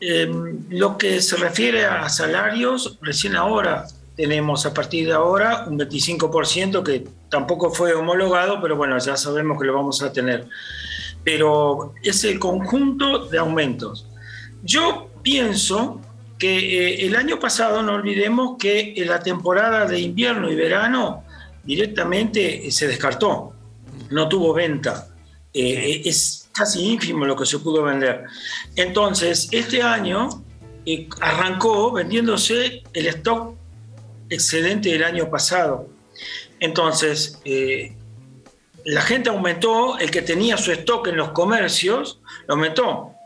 Em, 0.00 0.64
lo 0.70 0.96
que 0.96 1.20
se 1.20 1.36
refiere 1.36 1.84
a 1.84 2.08
salarios, 2.08 2.98
recién 3.02 3.34
ahora 3.34 3.86
tenemos 4.16 4.64
a 4.64 4.72
partir 4.72 5.06
de 5.06 5.12
ahora 5.12 5.64
un 5.68 5.78
25% 5.78 6.82
que 6.82 7.06
tampoco 7.28 7.70
fue 7.70 7.94
homologado, 7.94 8.60
pero 8.60 8.76
bueno, 8.76 8.98
ya 8.98 9.16
sabemos 9.16 9.60
que 9.60 9.66
lo 9.66 9.74
vamos 9.74 10.02
a 10.02 10.12
tener. 10.12 10.48
Pero 11.22 11.94
es 12.02 12.24
el 12.24 12.38
conjunto 12.38 13.26
de 13.26 13.38
aumentos. 13.38 14.06
Yo 14.62 15.10
pienso 15.22 16.00
que 16.38 16.58
eh, 16.58 17.06
el 17.06 17.16
año 17.16 17.38
pasado 17.40 17.82
no 17.82 17.94
olvidemos 17.94 18.56
que 18.58 18.94
en 18.96 19.08
la 19.08 19.20
temporada 19.20 19.86
de 19.86 19.98
invierno 19.98 20.50
y 20.50 20.54
verano 20.54 21.24
directamente 21.64 22.66
eh, 22.66 22.70
se 22.70 22.86
descartó, 22.86 23.52
no 24.10 24.28
tuvo 24.28 24.54
venta. 24.54 25.08
Eh, 25.52 26.02
es 26.04 26.48
casi 26.52 26.92
ínfimo 26.92 27.24
lo 27.24 27.36
que 27.36 27.44
se 27.44 27.58
pudo 27.58 27.82
vender. 27.82 28.24
Entonces, 28.76 29.48
este 29.50 29.82
año 29.82 30.28
arrancó 31.20 31.92
vendiéndose 31.92 32.82
el 32.92 33.06
stock 33.08 33.54
excedente 34.30 34.90
del 34.90 35.04
año 35.04 35.28
pasado. 35.28 35.88
Entonces, 36.60 37.40
la 38.84 39.02
gente 39.02 39.28
aumentó, 39.28 39.98
el 39.98 40.10
que 40.10 40.22
tenía 40.22 40.56
su 40.56 40.72
stock 40.72 41.08
en 41.08 41.16
los 41.16 41.30
comercios, 41.30 42.20
lo 42.46 42.54
aumentó 42.54 43.17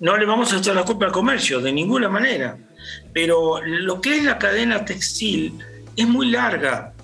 no 0.00 0.16
le 0.16 0.26
vamos 0.26 0.52
a 0.52 0.58
echar 0.58 0.74
la 0.74 0.84
culpa 0.84 1.06
al 1.06 1.12
comercio, 1.12 1.60
de 1.60 1.72
ninguna 1.72 2.08
manera. 2.08 2.56
Pero 3.12 3.60
lo 3.64 4.00
que 4.00 4.16
es 4.16 4.24
la 4.24 4.38
cadena 4.38 4.84
textil 4.84 5.58
es 5.96 6.06
muy 6.06 6.30
larga, 6.30 6.94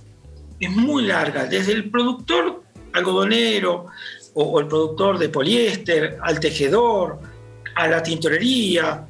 es 0.60 0.70
muy 0.70 1.04
larga, 1.04 1.46
desde 1.46 1.72
el 1.72 1.90
productor 1.90 2.62
algodonero 2.92 3.86
o, 4.34 4.60
el 4.60 4.66
productor 4.66 5.18
de 5.18 5.28
poliéster, 5.28 6.18
al 6.22 6.38
tejedor, 6.40 7.18
a 7.74 7.88
la 7.88 8.02
tintorería 8.02 9.06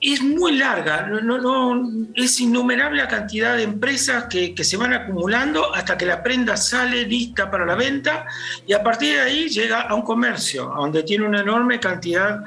es 0.00 0.22
muy 0.22 0.56
larga, 0.56 1.08
no, 1.08 1.38
no, 1.38 1.90
es 2.14 2.40
innumerable 2.40 3.02
la 3.02 3.08
cantidad 3.08 3.56
de 3.56 3.64
empresas 3.64 4.24
que, 4.24 4.54
se 4.62 4.76
van 4.76 4.92
acumulando 4.92 5.74
hasta 5.74 5.98
que 5.98 6.06
la 6.06 6.22
prenda 6.22 6.56
sale 6.56 7.04
lista 7.04 7.50
para 7.50 7.66
la 7.66 7.74
venta 7.74 8.26
y 8.66 8.72
a 8.72 8.82
partir 8.82 9.14
de 9.14 9.20
ahí 9.22 9.48
llega 9.48 9.82
a 9.82 9.94
un 9.94 10.02
comercio, 10.02 10.72
donde 10.76 11.02
tiene 11.02 11.26
una 11.26 11.40
enorme 11.40 11.80
cantidad 11.80 12.44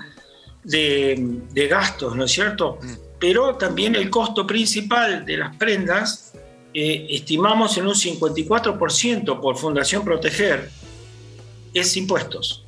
de, 0.63 1.67
gastos, 1.69 2.15
¿no 2.15 2.23
es 2.23 2.31
cierto? 2.31 2.79
Mm. 2.81 2.93
Pero 3.19 3.55
también 3.55 3.95
el 3.95 4.09
costo 4.09 4.47
principal 4.47 5.25
de 5.25 5.37
las 5.37 5.55
prendas 5.57 6.33
eh, 6.73 7.07
estimamos 7.09 7.77
en 7.77 7.87
un 7.87 7.95
54% 7.95 9.41
por 9.41 9.57
Fundación 9.57 10.05
Proteger, 10.05 10.69
es 11.73 11.97
impuestos. 11.97 12.63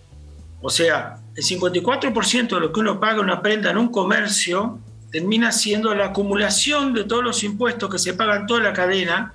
O 0.61 0.69
sea, 0.69 1.22
el 1.35 1.43
54% 1.43 2.47
de 2.47 2.59
lo 2.59 2.71
que 2.71 2.79
uno 2.79 2.99
paga 2.99 3.21
una 3.21 3.41
prenda 3.41 3.71
en 3.71 3.77
un 3.77 3.89
comercio 3.89 4.79
termina 5.11 5.51
siendo 5.51 5.93
la 5.93 6.07
acumulación 6.07 6.93
de 6.93 7.03
todos 7.03 7.23
los 7.23 7.43
impuestos 7.43 7.89
que 7.89 7.99
se 7.99 8.13
pagan 8.13 8.47
toda 8.47 8.61
la 8.61 8.73
cadena 8.73 9.33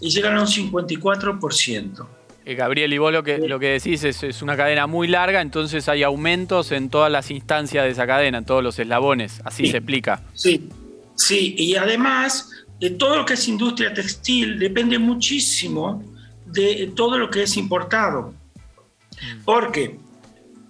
y 0.00 0.10
llegan 0.10 0.36
a 0.36 0.42
un 0.42 0.46
54%. 0.46 2.06
Eh, 2.44 2.54
Gabriel, 2.54 2.92
y 2.92 2.98
vos 2.98 3.12
lo 3.12 3.24
que, 3.24 3.38
lo 3.38 3.58
que 3.58 3.70
decís 3.70 4.04
es, 4.04 4.22
es 4.22 4.40
una 4.40 4.56
cadena 4.56 4.86
muy 4.86 5.08
larga, 5.08 5.40
entonces 5.40 5.88
hay 5.88 6.04
aumentos 6.04 6.70
en 6.70 6.90
todas 6.90 7.10
las 7.10 7.32
instancias 7.32 7.84
de 7.84 7.90
esa 7.90 8.06
cadena, 8.06 8.38
en 8.38 8.44
todos 8.44 8.62
los 8.62 8.78
eslabones, 8.78 9.40
así 9.44 9.66
se 9.66 9.78
explica. 9.78 10.22
Sí, 10.32 10.68
sí, 11.16 11.56
y 11.58 11.74
además 11.74 12.50
de 12.78 12.90
todo 12.90 13.16
lo 13.16 13.24
que 13.24 13.34
es 13.34 13.48
industria 13.48 13.92
textil 13.92 14.60
depende 14.60 14.98
muchísimo 14.98 16.04
de 16.44 16.92
todo 16.94 17.18
lo 17.18 17.30
que 17.30 17.42
es 17.42 17.56
importado. 17.56 18.32
Porque, 19.44 19.98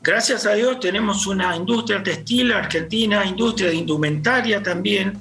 gracias 0.06 0.46
a 0.46 0.54
Dios, 0.54 0.78
tenemos 0.78 1.26
una 1.26 1.56
industria 1.56 2.00
textil 2.00 2.52
argentina, 2.52 3.24
industria 3.24 3.70
de 3.70 3.74
indumentaria 3.74 4.62
también, 4.62 5.20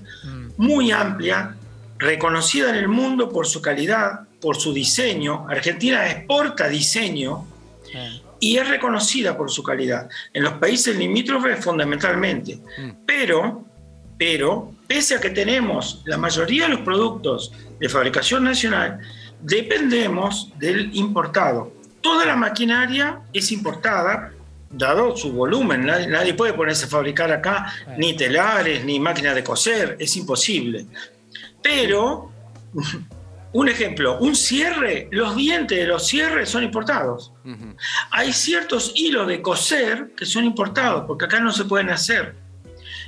muy 0.57 0.91
amplia, 0.91 1.55
reconocida 1.97 2.69
en 2.69 2.75
el 2.75 2.87
mundo 2.87 3.29
por 3.29 3.47
su 3.47 3.63
calidad, 3.63 4.27
por 4.39 4.57
su 4.57 4.71
diseño. 4.71 5.47
Argentina 5.49 6.07
exporta 6.07 6.67
diseño 6.67 7.47
y 8.39 8.57
es 8.57 8.69
reconocida 8.69 9.35
por 9.35 9.49
su 9.49 9.63
calidad. 9.63 10.07
En 10.31 10.43
los 10.43 10.53
países 10.53 10.95
limítrofes 10.95 11.65
fundamentalmente. 11.65 12.59
Pero, 13.07 13.65
pero, 14.19 14.71
pese 14.85 15.15
a 15.15 15.19
que 15.19 15.31
tenemos 15.31 16.03
la 16.05 16.17
mayoría 16.17 16.65
de 16.65 16.75
los 16.75 16.81
productos 16.81 17.51
de 17.79 17.89
fabricación 17.89 18.43
nacional, 18.43 18.99
dependemos 19.41 20.53
del 20.59 20.95
importado. 20.95 21.73
Toda 22.01 22.23
la 22.23 22.35
maquinaria 22.35 23.21
es 23.33 23.51
importada, 23.51 24.31
dado 24.77 25.15
su 25.15 25.31
volumen. 25.31 25.85
Nadie, 25.85 26.07
nadie 26.07 26.33
puede 26.33 26.53
ponerse 26.53 26.85
a 26.85 26.87
fabricar 26.89 27.31
acá 27.31 27.73
ni 27.97 28.15
telares, 28.15 28.83
ni 28.85 28.99
máquinas 28.99 29.35
de 29.35 29.43
coser, 29.43 29.95
es 29.99 30.15
imposible. 30.17 30.85
Pero, 31.61 32.31
un 33.53 33.69
ejemplo, 33.69 34.17
un 34.19 34.35
cierre, 34.35 35.07
los 35.11 35.35
dientes 35.35 35.77
de 35.77 35.85
los 35.87 36.05
cierres 36.07 36.49
son 36.49 36.63
importados. 36.63 37.31
Hay 38.11 38.33
ciertos 38.33 38.91
hilos 38.95 39.27
de 39.27 39.41
coser 39.41 40.11
que 40.15 40.25
son 40.25 40.43
importados, 40.45 41.05
porque 41.07 41.25
acá 41.25 41.39
no 41.39 41.51
se 41.51 41.65
pueden 41.65 41.89
hacer. 41.89 42.35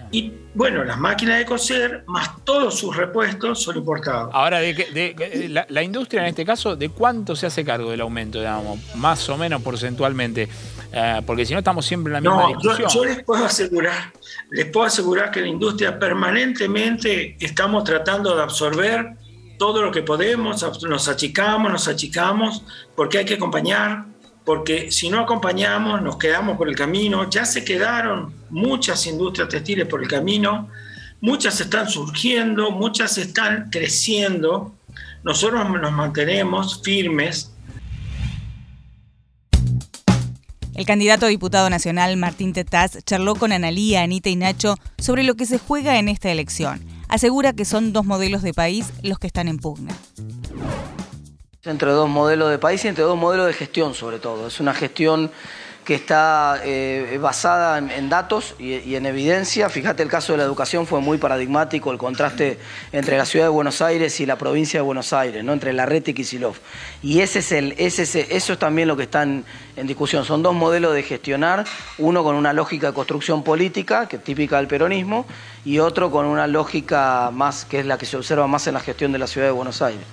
Y 0.10 0.32
bueno, 0.54 0.86
las 0.86 0.98
máquinas 0.98 1.38
de 1.40 1.46
coser, 1.46 2.04
más 2.08 2.30
todos 2.46 2.80
sus 2.80 2.96
repuestos, 2.96 3.62
son 3.62 3.76
importados. 3.78 4.30
Ahora, 4.32 4.60
de, 4.60 4.74
de- 4.74 5.16
que- 5.16 5.50
la, 5.50 5.66
la 5.70 5.84
industria 5.84 6.22
en 6.22 6.28
este 6.28 6.46
caso, 6.46 6.78
¿de 6.78 6.88
cuánto 6.90 7.36
se 7.36 7.46
hace 7.48 7.66
cargo 7.66 7.92
del 7.92 8.00
aumento, 8.02 8.40
digamos? 8.40 8.80
Más 8.96 9.28
o 9.28 9.38
menos 9.38 9.62
porcentualmente. 9.62 10.48
Eh, 10.92 11.22
porque 11.26 11.46
si 11.46 11.54
no, 11.54 11.60
estamos 11.60 11.86
siempre 11.86 12.12
en 12.12 12.14
la 12.14 12.22
misma 12.22 12.44
No, 12.44 12.62
yo, 12.62 12.76
discusión. 12.76 12.90
yo 12.90 13.06
les 13.06 13.24
puedo 13.24 13.46
asegurar, 13.46 14.14
les 14.52 14.66
puedo 14.68 14.86
asegurar 14.86 15.32
que 15.32 15.42
la 15.42 15.48
industria 15.48 16.00
permanentemente 16.00 17.36
estamos 17.40 17.84
tratando 17.84 18.36
de 18.36 18.42
absorber 18.42 19.18
todo 19.58 19.82
lo 19.82 19.92
que 19.92 20.04
podemos, 20.04 20.64
nos 20.84 21.08
achicamos, 21.08 21.72
nos 21.72 21.88
achicamos, 21.88 22.64
porque 22.96 23.18
hay 23.20 23.26
que 23.26 23.34
acompañar, 23.34 24.06
porque 24.46 24.92
si 24.92 25.10
no 25.10 25.20
acompañamos 25.20 26.02
nos 26.02 26.18
quedamos 26.18 26.58
por 26.58 26.70
el 26.70 26.76
camino, 26.76 27.30
ya 27.30 27.44
se 27.44 27.66
quedaron 27.66 28.34
muchas 28.50 29.06
industrias 29.08 29.50
textiles 29.50 29.88
por 29.88 30.02
el 30.02 30.08
camino, 30.08 30.70
muchas 31.20 31.60
están 31.60 31.90
surgiendo, 31.90 32.72
muchas 32.72 33.18
están 33.18 33.70
creciendo, 33.72 34.74
nosotros 35.24 35.68
nos 35.70 35.92
mantenemos 35.92 36.82
firmes, 36.82 37.52
El 40.78 40.86
candidato 40.86 41.26
a 41.26 41.30
diputado 41.30 41.72
nacional 41.72 42.18
Martín 42.18 42.54
Tetaz 42.54 43.04
charló 43.04 43.34
con 43.34 43.52
Analía, 43.52 44.04
Anita 44.04 44.30
y 44.30 44.36
Nacho 44.36 44.76
sobre 45.00 45.24
lo 45.24 45.34
que 45.34 45.48
se 45.48 45.58
juega 45.58 45.98
en 45.98 46.08
esta 46.08 46.30
elección. 46.30 46.86
Asegura 47.10 47.54
que 47.54 47.66
son 47.66 47.94
dos 47.94 48.06
modelos 48.06 48.44
de 48.44 48.54
país 48.54 48.94
los 49.02 49.18
que 49.18 49.26
están 49.26 49.48
en 49.48 49.58
pugna. 49.58 49.96
entre 51.64 51.90
dos 51.90 52.08
modelos 52.08 52.52
de 52.52 52.60
país 52.60 52.86
y 52.86 52.90
entre 52.90 53.04
dos 53.04 53.18
modelos 53.18 53.48
de 53.48 53.54
gestión 53.54 53.96
sobre 53.96 54.20
todo. 54.20 54.46
Es 54.46 54.60
una 54.60 54.76
gestión 54.76 55.32
que 55.88 55.96
está 55.96 56.60
eh, 56.66 57.18
basada 57.22 57.78
en, 57.78 58.10
datos 58.10 58.56
y, 58.60 58.96
en 58.96 59.06
evidencia. 59.06 59.70
Fíjate, 59.70 60.04
el 60.04 60.10
caso 60.10 60.34
de 60.34 60.40
la 60.40 60.44
educación 60.44 60.86
fue 60.86 61.00
muy 61.00 61.18
paradigmático, 61.18 61.94
el 61.94 61.98
contraste 61.98 62.60
entre 62.92 63.18
la 63.18 63.24
ciudad 63.24 63.46
de 63.46 63.50
Buenos 63.52 63.82
Aires 63.82 64.20
y 64.20 64.26
la 64.26 64.38
provincia 64.38 64.82
de 64.82 64.82
Buenos 64.82 65.14
Aires, 65.14 65.46
¿no? 65.46 65.54
entre 65.54 65.72
Larrete 65.72 66.12
y 66.12 66.14
Kicillof. 66.14 66.60
Y 67.02 67.22
ese 67.22 67.40
es 67.40 67.54
el, 67.54 67.74
ese 67.78 68.04
es 68.04 68.16
eso 68.18 68.52
es 68.52 68.60
también 68.60 68.90
lo 68.90 68.98
que 68.98 69.04
está 69.04 69.24
en, 69.24 69.46
en 69.78 69.88
discusión. 69.88 70.26
Son 70.26 70.44
dos 70.44 70.54
modelos 70.54 70.94
de 70.94 71.04
gestionar, 71.04 71.64
uno 72.00 72.22
con 72.22 72.36
una 72.36 72.52
lógica 72.52 72.88
de 72.88 72.94
construcción 72.94 73.42
política, 73.42 74.10
que 74.10 74.18
es 74.18 74.24
típica 74.26 74.58
del 74.58 74.68
peronismo, 74.68 75.26
y 75.64 75.80
otro 75.80 76.12
con 76.12 76.26
una 76.26 76.48
lógica 76.48 77.32
más, 77.32 77.64
que 77.64 77.80
es 77.80 77.86
la 77.86 77.98
que 77.98 78.06
se 78.06 78.18
observa 78.18 78.46
más 78.46 78.68
en 78.68 78.74
la 78.74 78.82
gestión 78.82 79.14
de 79.14 79.20
la 79.20 79.28
ciudad 79.28 79.48
de 79.48 79.52
Buenos 79.52 79.82
Aires. 79.82 80.04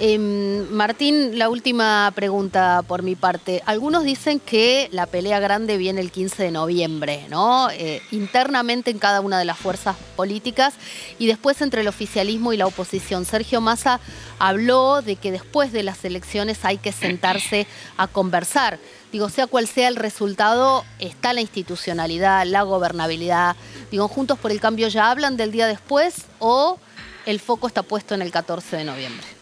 Em, 0.00 0.70
Martín, 0.70 1.40
la 1.40 1.48
última 1.48 2.12
pregunta 2.14 2.84
por 2.86 3.02
mi 3.02 3.16
parte. 3.16 3.64
Algunos 3.66 4.04
dicen 4.04 4.38
que 4.38 4.88
la 4.92 5.06
pelea 5.06 5.40
grande 5.40 5.76
viene 5.76 6.00
el 6.00 6.12
15 6.12 6.44
de 6.44 6.50
noviembre, 6.52 7.26
¿no? 7.30 7.68
Eh, 7.70 8.00
internamente 8.12 8.92
en 8.92 9.00
cada 9.00 9.20
una 9.20 9.40
de 9.40 9.44
las 9.44 9.58
fuerzas 9.58 9.96
políticas 10.14 10.74
y 11.18 11.26
después 11.26 11.60
entre 11.62 11.80
el 11.80 11.88
oficialismo 11.88 12.52
y 12.52 12.56
la 12.56 12.66
oposición. 12.66 13.24
Sergio 13.24 13.60
Massa 13.60 13.98
habló 14.38 15.02
de 15.02 15.16
que 15.16 15.32
después 15.32 15.72
de 15.72 15.82
las 15.82 16.04
elecciones 16.04 16.64
hay 16.64 16.78
que 16.78 16.92
sentarse 16.92 17.66
a 17.96 18.06
conversar. 18.06 18.78
Digo, 19.10 19.28
sea 19.30 19.48
cual 19.48 19.66
sea 19.66 19.88
el 19.88 19.96
resultado, 19.96 20.84
está 21.00 21.32
la 21.32 21.40
institucionalidad, 21.40 22.46
la 22.46 22.62
gobernabilidad. 22.62 23.56
Digo, 23.90 24.06
Juntos 24.06 24.38
por 24.38 24.52
el 24.52 24.60
Cambio 24.60 24.86
ya 24.86 25.10
hablan 25.10 25.36
del 25.36 25.50
día 25.50 25.66
después 25.66 26.26
o 26.38 26.78
el 27.26 27.40
foco 27.40 27.66
está 27.66 27.82
puesto 27.82 28.14
en 28.14 28.22
el 28.22 28.30
14 28.30 28.76
de 28.76 28.84
noviembre. 28.84 29.37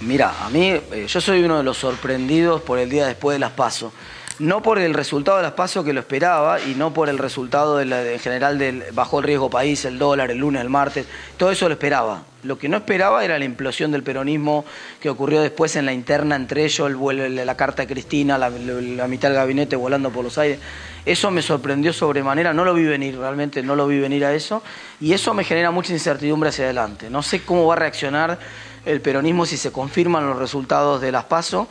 Mira, 0.00 0.34
a 0.44 0.48
mí, 0.48 0.68
eh, 0.70 1.06
yo 1.06 1.20
soy 1.20 1.42
uno 1.42 1.58
de 1.58 1.62
los 1.62 1.76
sorprendidos 1.76 2.62
por 2.62 2.78
el 2.78 2.88
día 2.88 3.06
después 3.06 3.34
de 3.34 3.38
las 3.38 3.52
PASO. 3.52 3.92
No 4.40 4.62
por 4.62 4.78
el 4.78 4.94
resultado 4.94 5.36
de 5.36 5.42
las 5.42 5.52
PASO 5.52 5.84
que 5.84 5.92
lo 5.92 6.00
esperaba 6.00 6.58
y 6.60 6.74
no 6.74 6.94
por 6.94 7.10
el 7.10 7.18
resultado 7.18 7.76
de 7.76 8.14
en 8.14 8.18
general 8.20 8.58
del 8.58 8.84
bajó 8.92 9.18
el 9.18 9.24
riesgo 9.24 9.50
país, 9.50 9.84
el 9.84 9.98
dólar, 9.98 10.30
el 10.30 10.38
lunes, 10.38 10.62
el 10.62 10.70
martes. 10.70 11.06
Todo 11.36 11.50
eso 11.50 11.68
lo 11.68 11.74
esperaba. 11.74 12.22
Lo 12.42 12.58
que 12.58 12.66
no 12.66 12.78
esperaba 12.78 13.22
era 13.22 13.38
la 13.38 13.44
implosión 13.44 13.92
del 13.92 14.02
peronismo 14.02 14.64
que 14.98 15.10
ocurrió 15.10 15.42
después 15.42 15.76
en 15.76 15.84
la 15.84 15.92
interna 15.92 16.36
entre 16.36 16.64
ellos, 16.64 16.88
el 16.88 16.96
vuelo- 16.96 17.28
la 17.28 17.54
carta 17.54 17.82
de 17.82 17.88
Cristina, 17.88 18.38
la, 18.38 18.48
la 18.48 19.06
mitad 19.08 19.28
del 19.28 19.36
gabinete 19.36 19.76
volando 19.76 20.08
por 20.08 20.24
los 20.24 20.38
aires. 20.38 20.58
Eso 21.04 21.30
me 21.30 21.42
sorprendió 21.42 21.92
sobremanera, 21.92 22.54
no 22.54 22.64
lo 22.64 22.72
vi 22.72 22.84
venir, 22.84 23.18
realmente 23.18 23.62
no 23.62 23.76
lo 23.76 23.86
vi 23.86 24.00
venir 24.00 24.24
a 24.24 24.32
eso. 24.32 24.62
Y 25.02 25.12
eso 25.12 25.34
me 25.34 25.44
genera 25.44 25.70
mucha 25.70 25.92
incertidumbre 25.92 26.48
hacia 26.48 26.64
adelante. 26.64 27.10
No 27.10 27.22
sé 27.22 27.42
cómo 27.42 27.66
va 27.66 27.74
a 27.74 27.78
reaccionar 27.78 28.38
el 28.86 29.02
peronismo 29.02 29.44
si 29.44 29.58
se 29.58 29.70
confirman 29.70 30.26
los 30.26 30.38
resultados 30.38 31.02
de 31.02 31.12
las 31.12 31.24
PASO. 31.24 31.68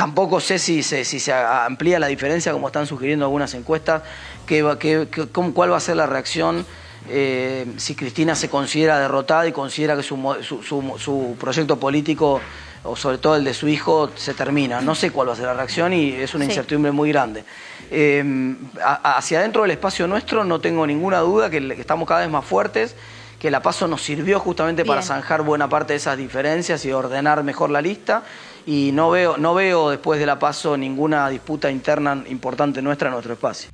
Tampoco 0.00 0.40
sé 0.40 0.58
si 0.58 0.82
se, 0.82 1.04
si 1.04 1.20
se 1.20 1.30
amplía 1.32 1.98
la 1.98 2.06
diferencia, 2.06 2.52
como 2.52 2.68
están 2.68 2.86
sugiriendo 2.86 3.26
algunas 3.26 3.52
encuestas, 3.52 4.02
qué- 4.46 5.06
cómo- 5.30 5.52
cuál 5.52 5.72
va 5.72 5.76
a 5.76 5.80
ser 5.80 5.96
la 5.96 6.06
reacción 6.06 6.64
eh, 7.08 7.66
si 7.76 7.94
Cristina 7.94 8.34
se 8.34 8.48
considera 8.48 8.98
derrotada 8.98 9.46
y 9.46 9.52
considera 9.52 9.96
que 9.96 10.02
su, 10.02 10.16
mo- 10.16 10.42
su- 10.42 10.62
su- 10.62 10.94
su 10.98 11.36
proyecto 11.38 11.78
político, 11.78 12.40
o 12.84 12.96
sobre 12.96 13.18
todo 13.18 13.36
el 13.36 13.44
de 13.44 13.52
su 13.52 13.68
hijo, 13.68 14.10
se 14.16 14.32
termina. 14.32 14.80
No 14.80 14.94
sé 14.94 15.10
cuál 15.10 15.28
va 15.28 15.32
a 15.34 15.36
ser 15.36 15.44
la 15.46 15.54
reacción 15.54 15.92
y 15.92 16.12
es 16.12 16.34
una 16.34 16.44
Sí. 16.46 16.50
incertidumbre 16.52 16.92
muy 16.92 17.10
grande. 17.10 17.44
Eh, 17.90 18.54
hacia 18.82 19.40
adentro 19.40 19.62
del 19.62 19.70
espacio 19.72 20.06
nuestro 20.06 20.44
no 20.44 20.60
tengo 20.60 20.86
ninguna 20.86 21.18
duda 21.18 21.50
que, 21.50 21.60
que 21.74 21.80
estamos 21.80 22.08
cada 22.08 22.20
vez 22.20 22.30
más 22.30 22.44
fuertes, 22.44 22.94
que 23.38 23.50
la 23.50 23.60
paso 23.62 23.88
nos 23.88 24.02
sirvió 24.02 24.38
justamente 24.40 24.84
para 24.84 25.02
zanjar 25.02 25.42
buena 25.42 25.68
parte 25.68 25.94
de 25.94 25.98
esas 25.98 26.16
diferencias 26.16 26.84
y 26.84 26.92
ordenar 26.92 27.42
mejor 27.44 27.70
la 27.70 27.80
lista. 27.82 28.22
Y 28.66 28.90
no 28.92 29.10
veo, 29.10 29.36
no 29.36 29.54
veo 29.54 29.90
después 29.90 30.20
de 30.20 30.26
la 30.26 30.38
paso 30.38 30.76
ninguna 30.76 31.28
disputa 31.28 31.70
interna 31.70 32.24
importante 32.28 32.82
nuestra 32.82 33.08
en 33.08 33.12
nuestro 33.12 33.34
espacio. 33.34 33.70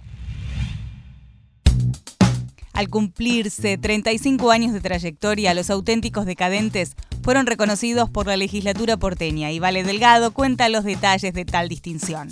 Al 2.77 2.91
cumplirse 2.91 3.79
35 3.79 4.51
años 4.51 4.75
de 4.75 4.83
trayectoria, 4.83 5.55
los 5.55 5.71
auténticos 5.71 6.27
decadentes 6.27 6.95
fueron 7.23 7.47
reconocidos 7.47 8.11
por 8.11 8.27
la 8.27 8.37
legislatura 8.37 8.99
porteña 8.99 9.51
y 9.51 9.59
Vale 9.59 9.83
Delgado 9.83 10.31
cuenta 10.31 10.69
los 10.69 10.85
detalles 10.85 11.33
de 11.33 11.47
tal 11.47 11.71
distinción. 11.71 12.29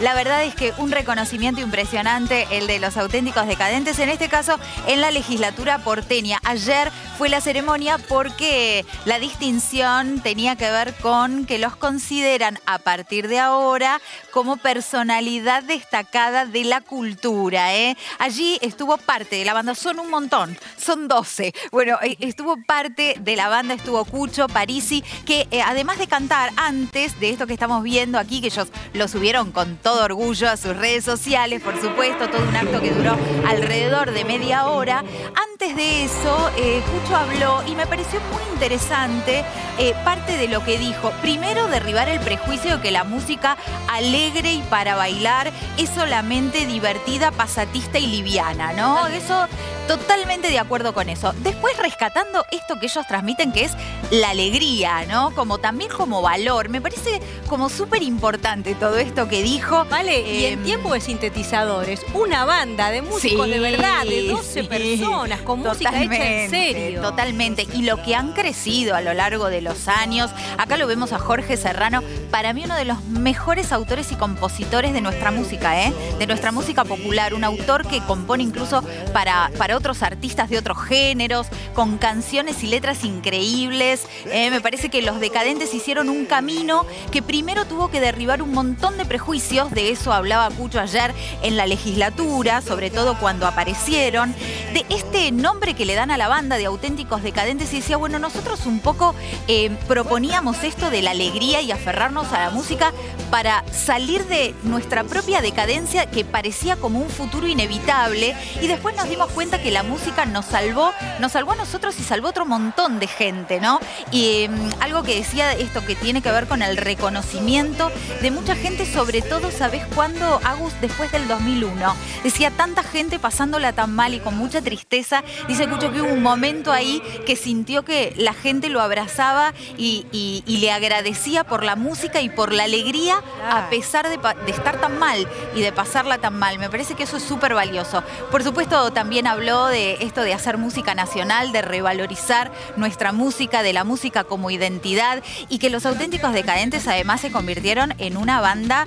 La 0.00 0.14
verdad 0.14 0.44
es 0.44 0.54
que 0.54 0.72
un 0.78 0.90
reconocimiento 0.90 1.60
impresionante 1.60 2.46
el 2.52 2.66
de 2.66 2.78
los 2.78 2.96
auténticos 2.96 3.46
decadentes, 3.46 3.98
en 3.98 4.08
este 4.08 4.30
caso 4.30 4.58
en 4.86 5.02
la 5.02 5.10
legislatura 5.10 5.84
porteña. 5.84 6.40
Ayer 6.42 6.90
fue 7.18 7.28
la 7.28 7.42
ceremonia 7.42 7.98
porque 7.98 8.86
la 9.04 9.18
distinción 9.18 10.20
tenía 10.20 10.56
que 10.56 10.70
ver 10.70 10.94
con 11.02 11.44
que 11.44 11.58
los 11.58 11.76
consideran 11.76 12.58
a 12.64 12.78
partir 12.78 13.28
de 13.28 13.40
ahora 13.40 14.00
como 14.30 14.56
personalidad 14.56 15.62
destacada 15.64 16.46
de 16.46 16.64
la 16.64 16.80
cultura. 16.80 17.76
¿eh? 17.76 17.94
Allí 18.18 18.58
estuvo 18.62 18.96
parte 18.96 19.36
de 19.36 19.44
la 19.44 19.52
banda, 19.52 19.74
son 19.74 19.98
un 19.98 20.08
montón, 20.08 20.56
son 20.78 21.08
12. 21.08 21.52
Bueno, 21.72 21.98
eh, 22.00 22.16
estuvo 22.20 22.56
parte 22.64 23.16
de 23.20 23.36
la 23.36 23.50
banda, 23.50 23.74
estuvo 23.74 24.02
Cucho, 24.06 24.48
Parisi, 24.48 25.04
que 25.26 25.46
eh, 25.50 25.60
además 25.60 25.98
de 25.98 26.06
cantar 26.06 26.52
antes 26.56 27.20
de 27.20 27.28
esto 27.28 27.46
que 27.46 27.52
estamos 27.52 27.82
viendo 27.82 28.18
aquí, 28.18 28.40
que 28.40 28.46
ellos 28.46 28.68
lo 28.94 29.08
subieron 29.08 29.52
con 29.52 29.76
todo 29.76 29.89
todo 29.90 30.04
orgullo 30.04 30.48
a 30.48 30.56
sus 30.56 30.76
redes 30.76 31.04
sociales, 31.04 31.60
por 31.60 31.74
supuesto, 31.80 32.28
todo 32.30 32.46
un 32.46 32.54
acto 32.54 32.80
que 32.80 32.92
duró 32.92 33.16
alrededor 33.48 34.12
de 34.12 34.24
media 34.24 34.68
hora. 34.68 35.02
Antes 35.50 35.74
de 35.74 36.04
eso, 36.04 36.50
eh, 36.56 36.80
Cucho 36.92 37.16
habló 37.16 37.64
y 37.66 37.74
me 37.74 37.88
pareció 37.88 38.20
muy 38.32 38.42
interesante 38.52 39.44
eh, 39.78 39.94
parte 40.04 40.36
de 40.36 40.46
lo 40.46 40.64
que 40.64 40.78
dijo. 40.78 41.10
Primero, 41.20 41.66
derribar 41.66 42.08
el 42.08 42.20
prejuicio 42.20 42.76
de 42.76 42.82
que 42.82 42.92
la 42.92 43.02
música 43.02 43.56
alegre 43.88 44.52
y 44.52 44.62
para 44.62 44.94
bailar 44.94 45.50
es 45.76 45.90
solamente 45.90 46.66
divertida, 46.66 47.32
pasatista 47.32 47.98
y 47.98 48.06
liviana, 48.06 48.72
¿no? 48.72 49.08
Eso 49.08 49.48
totalmente 49.88 50.50
de 50.50 50.60
acuerdo 50.60 50.94
con 50.94 51.08
eso. 51.08 51.34
Después 51.38 51.76
rescatando 51.78 52.44
esto 52.52 52.78
que 52.78 52.86
ellos 52.86 53.04
transmiten, 53.08 53.50
que 53.50 53.64
es 53.64 53.72
la 54.12 54.30
alegría, 54.30 55.04
¿no? 55.06 55.34
Como 55.34 55.58
también 55.58 55.90
como 55.90 56.22
valor. 56.22 56.68
Me 56.68 56.80
parece 56.80 57.20
como 57.48 57.68
súper 57.68 58.04
importante 58.04 58.76
todo 58.76 58.98
esto 58.98 59.26
que 59.26 59.42
dijo. 59.42 59.79
Vale, 59.88 60.20
y 60.20 60.44
en 60.46 60.60
Em, 60.60 60.64
tiempo 60.64 60.92
de 60.92 61.00
sintetizadores, 61.00 62.00
una 62.12 62.44
banda 62.44 62.90
de 62.90 63.02
músicos 63.02 63.46
Sí, 63.46 63.52
de 63.52 63.60
verdad, 63.60 64.04
de 64.04 64.28
12 64.28 64.62
sí. 64.62 64.68
personas, 64.68 65.40
con 65.42 65.60
música 65.60 66.02
hecha 66.02 66.42
en 66.44 66.50
serio. 66.50 67.00
Totalmente. 67.02 67.66
Y 67.74 67.82
lo 67.82 68.02
que 68.02 68.14
han 68.14 68.32
crecido 68.32 68.94
a 68.94 69.00
lo 69.00 69.14
largo 69.14 69.48
de 69.48 69.62
los 69.62 69.88
años. 69.88 70.30
Acá 70.58 70.76
lo 70.76 70.86
vemos 70.86 71.12
a 71.12 71.18
Jorge 71.18 71.56
Serrano, 71.56 72.02
para 72.30 72.52
mí 72.52 72.64
uno 72.64 72.76
de 72.76 72.84
los 72.84 73.02
mejores 73.04 73.72
autores 73.72 74.12
y 74.12 74.16
compositores 74.16 74.92
de 74.92 75.00
nuestra 75.00 75.30
música, 75.30 75.82
¿eh? 75.82 75.92
De 76.18 76.26
nuestra 76.26 76.52
música 76.52 76.84
popular. 76.84 77.34
Un 77.34 77.44
autor 77.44 77.86
que 77.86 78.00
compone 78.00 78.42
incluso 78.42 78.82
para, 79.12 79.50
para 79.56 79.76
otros 79.76 80.02
artistas 80.02 80.50
de 80.50 80.58
otros 80.58 80.78
géneros, 80.84 81.46
con 81.74 81.98
canciones 81.98 82.62
y 82.62 82.66
letras 82.66 83.04
increíbles. 83.04 84.06
Eh, 84.26 84.50
me 84.50 84.60
parece 84.60 84.88
que 84.90 85.02
los 85.02 85.20
decadentes 85.20 85.72
hicieron 85.74 86.08
un 86.08 86.26
camino 86.26 86.84
que 87.10 87.22
primero 87.22 87.64
tuvo 87.64 87.90
que 87.90 88.00
derribar 88.00 88.42
un 88.42 88.52
montón 88.52 88.96
de 88.96 89.04
prejuicios, 89.04 89.69
de 89.70 89.90
eso 89.90 90.12
hablaba 90.12 90.50
Cucho 90.50 90.80
ayer 90.80 91.14
en 91.42 91.56
la 91.56 91.66
legislatura, 91.66 92.60
sobre 92.60 92.90
todo 92.90 93.18
cuando 93.18 93.46
aparecieron, 93.46 94.34
de 94.72 94.84
este 94.88 95.32
nombre 95.32 95.74
que 95.74 95.84
le 95.84 95.94
dan 95.94 96.10
a 96.10 96.16
la 96.16 96.28
banda 96.28 96.56
de 96.56 96.66
auténticos 96.66 97.22
decadentes 97.22 97.72
y 97.72 97.76
decía, 97.76 97.96
bueno, 97.96 98.18
nosotros 98.18 98.66
un 98.66 98.80
poco 98.80 99.14
eh, 99.48 99.70
proponíamos 99.88 100.62
esto 100.64 100.90
de 100.90 101.02
la 101.02 101.12
alegría 101.12 101.60
y 101.60 101.72
aferrarnos 101.72 102.32
a 102.32 102.40
la 102.40 102.50
música 102.50 102.92
para 103.30 103.64
salir 103.72 104.26
de 104.26 104.54
nuestra 104.64 105.04
propia 105.04 105.40
decadencia 105.40 106.06
que 106.06 106.24
parecía 106.24 106.76
como 106.76 107.00
un 107.00 107.08
futuro 107.08 107.46
inevitable 107.46 108.34
y 108.60 108.66
después 108.66 108.96
nos 108.96 109.08
dimos 109.08 109.30
cuenta 109.30 109.62
que 109.62 109.70
la 109.70 109.82
música 109.82 110.26
nos 110.26 110.46
salvó, 110.46 110.92
nos 111.20 111.32
salvó 111.32 111.52
a 111.52 111.56
nosotros 111.56 111.98
y 111.98 112.02
salvó 112.02 112.28
otro 112.28 112.44
montón 112.44 112.98
de 112.98 113.06
gente, 113.06 113.60
¿no? 113.60 113.80
Y 114.10 114.48
mm, 114.48 114.82
algo 114.82 115.02
que 115.02 115.14
decía 115.14 115.52
esto 115.52 115.84
que 115.84 115.94
tiene 115.94 116.22
que 116.22 116.30
ver 116.30 116.46
con 116.46 116.62
el 116.62 116.76
reconocimiento 116.76 117.90
de 118.20 118.30
mucha 118.30 118.54
gente, 118.54 118.86
sobre 118.86 119.22
todo, 119.22 119.49
¿sabes 119.50 119.84
cuándo, 119.94 120.40
Agus? 120.44 120.72
Después 120.80 121.10
del 121.12 121.26
2001. 121.28 121.94
Decía 122.22 122.50
tanta 122.50 122.82
gente 122.82 123.18
pasándola 123.18 123.72
tan 123.72 123.94
mal 123.94 124.14
y 124.14 124.20
con 124.20 124.36
mucha 124.36 124.62
tristeza. 124.62 125.22
Dice 125.48 125.68
Cucho 125.68 125.92
que 125.92 126.00
hubo 126.02 126.12
un 126.12 126.22
momento 126.22 126.72
ahí 126.72 127.02
que 127.26 127.36
sintió 127.36 127.84
que 127.84 128.12
la 128.16 128.32
gente 128.34 128.68
lo 128.68 128.80
abrazaba 128.80 129.52
y, 129.76 130.06
y- 130.12 130.42
y 130.46 130.58
le 130.58 130.70
agradecía 130.72 131.44
por 131.44 131.64
la 131.64 131.76
música 131.76 132.20
y 132.20 132.28
por 132.28 132.52
la 132.52 132.64
alegría 132.64 133.22
a 133.50 133.68
pesar 133.70 134.08
de, 134.08 134.18
estar 134.50 134.80
tan 134.80 134.98
mal 134.98 135.26
y 135.54 135.60
de 135.62 135.72
pasarla 135.72 136.18
tan 136.18 136.38
mal. 136.38 136.58
Me 136.58 136.68
parece 136.70 136.94
que 136.94 137.02
eso 137.04 137.16
es 137.16 137.22
súper 137.22 137.54
valioso. 137.54 138.02
Por 138.30 138.42
supuesto, 138.42 138.92
también 138.92 139.26
habló 139.26 139.66
de 139.66 139.98
esto 140.00 140.22
de 140.22 140.34
hacer 140.34 140.56
música 140.58 140.94
nacional, 140.94 141.52
de 141.52 141.62
revalorizar 141.62 142.50
nuestra 142.76 143.12
música, 143.12 143.62
de 143.62 143.72
la 143.72 143.84
música 143.84 144.24
como 144.24 144.50
identidad 144.50 145.22
y 145.48 145.58
que 145.58 145.70
los 145.70 145.86
auténticos 145.86 146.32
decadentes 146.32 146.86
además 146.88 147.20
se 147.20 147.30
convirtieron 147.30 147.94
en 147.98 148.16
una 148.16 148.40
banda 148.40 148.86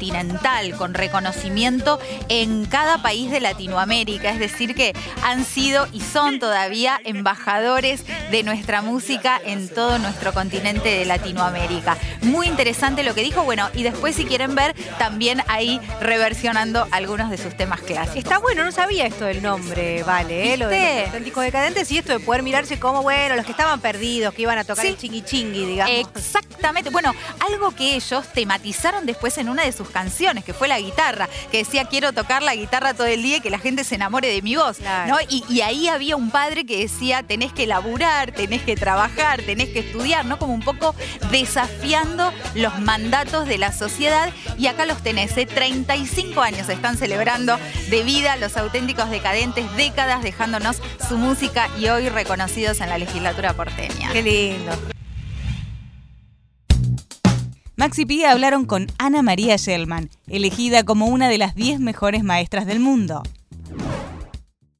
continental 0.00 0.74
con 0.76 0.94
reconocimiento 0.94 2.00
en 2.30 2.64
cada 2.64 3.02
país 3.02 3.30
de 3.30 3.38
Latinoamérica. 3.38 4.30
Es 4.30 4.38
decir, 4.38 4.74
que 4.74 4.94
han 5.22 5.44
sido 5.44 5.86
y 5.92 6.00
son 6.00 6.38
todavía 6.38 6.98
embajadores 7.04 8.04
de 8.30 8.42
nuestra 8.42 8.80
música 8.80 9.38
en 9.44 9.68
todo 9.68 9.98
nuestro 9.98 10.32
continente 10.32 10.88
de 10.88 11.04
Latinoamérica. 11.04 11.98
Muy 12.22 12.46
interesante 12.46 13.02
lo 13.02 13.14
que 13.14 13.22
dijo. 13.22 13.42
Bueno, 13.44 13.68
y 13.74 13.82
después 13.82 14.16
si 14.16 14.24
quieren 14.24 14.54
ver, 14.54 14.74
también 14.98 15.42
ahí 15.48 15.78
reversionando 16.00 16.88
algunos 16.92 17.28
de 17.28 17.36
sus 17.36 17.54
temas 17.54 17.82
clásicos. 17.82 18.16
Está 18.16 18.38
bueno, 18.38 18.64
no 18.64 18.72
sabía 18.72 19.04
esto 19.04 19.26
del 19.26 19.42
nombre, 19.42 20.02
vale, 20.04 20.54
¿eh? 20.54 20.56
lo 20.56 20.68
de 20.68 21.00
los 21.00 21.06
auténticos 21.08 21.44
decadentes 21.44 21.90
y 21.92 21.98
esto 21.98 22.12
de 22.12 22.20
poder 22.20 22.42
mirarse 22.42 22.80
como, 22.80 23.02
bueno, 23.02 23.36
los 23.36 23.44
que 23.44 23.52
estaban 23.52 23.80
perdidos, 23.80 24.32
que 24.32 24.42
iban 24.42 24.56
a 24.56 24.64
tocar 24.64 24.82
Sí. 24.86 24.92
el 24.92 24.96
chingui 24.96 25.22
chingui, 25.22 25.66
digamos. 25.66 25.94
Exactamente. 26.16 26.88
Bueno, 26.88 27.14
algo 27.40 27.72
que 27.72 27.96
ellos 27.96 28.24
tematizaron 28.32 29.04
después 29.04 29.36
en 29.36 29.50
una 29.50 29.64
de 29.64 29.72
sus 29.72 29.89
canciones, 29.90 30.44
que 30.44 30.54
fue 30.54 30.68
la 30.68 30.80
guitarra, 30.80 31.28
que 31.50 31.58
decía 31.58 31.84
quiero 31.84 32.12
tocar 32.12 32.42
la 32.42 32.54
guitarra 32.54 32.94
todo 32.94 33.06
el 33.06 33.22
día 33.22 33.38
y 33.38 33.40
que 33.40 33.50
la 33.50 33.58
gente 33.58 33.84
se 33.84 33.94
enamore 33.96 34.28
de 34.28 34.42
mi 34.42 34.56
voz. 34.56 34.78
Claro. 34.78 35.14
¿no? 35.14 35.20
Y, 35.28 35.44
y 35.48 35.60
ahí 35.62 35.88
había 35.88 36.16
un 36.16 36.30
padre 36.30 36.64
que 36.64 36.78
decía 36.78 37.22
tenés 37.22 37.52
que 37.52 37.66
laburar, 37.66 38.32
tenés 38.32 38.62
que 38.62 38.76
trabajar, 38.76 39.42
tenés 39.42 39.68
que 39.70 39.80
estudiar, 39.80 40.24
¿no? 40.24 40.38
Como 40.38 40.54
un 40.54 40.62
poco 40.62 40.94
desafiando 41.30 42.32
los 42.54 42.78
mandatos 42.80 43.46
de 43.46 43.58
la 43.58 43.72
sociedad. 43.72 44.32
Y 44.58 44.66
acá 44.66 44.86
los 44.86 45.02
tenés, 45.02 45.36
¿eh? 45.36 45.46
35 45.46 46.40
años 46.40 46.68
están 46.68 46.96
celebrando 46.96 47.58
de 47.88 48.02
vida 48.02 48.36
los 48.36 48.56
auténticos 48.56 49.10
decadentes, 49.10 49.64
décadas 49.76 50.22
dejándonos 50.22 50.80
su 51.08 51.16
música 51.16 51.68
y 51.78 51.88
hoy 51.88 52.08
reconocidos 52.08 52.80
en 52.80 52.88
la 52.88 52.98
legislatura 52.98 53.52
porteña. 53.54 54.12
Qué 54.12 54.22
lindo. 54.22 54.99
Max 57.80 57.98
y 57.98 58.04
Pía 58.04 58.32
hablaron 58.32 58.66
con 58.66 58.88
Ana 58.98 59.22
María 59.22 59.56
Shellman, 59.56 60.10
elegida 60.28 60.82
como 60.84 61.06
una 61.06 61.30
de 61.30 61.38
las 61.38 61.54
10 61.54 61.80
mejores 61.80 62.22
maestras 62.22 62.66
del 62.66 62.78
mundo. 62.78 63.22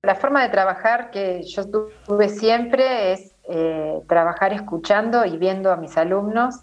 La 0.03 0.15
forma 0.17 0.43
de 0.43 0.51
trabajar 0.51 1.11
que 1.11 1.43
yo 1.45 1.65
tuve 1.71 2.29
siempre 2.29 3.15
es 3.15 3.35
eh, 3.49 4.01
trabajar 4.07 4.53
escuchando 4.53 5.25
y 5.25 5.39
viendo 5.39 5.73
a 5.73 5.79
mis 5.79 5.97
alumnos. 5.97 6.57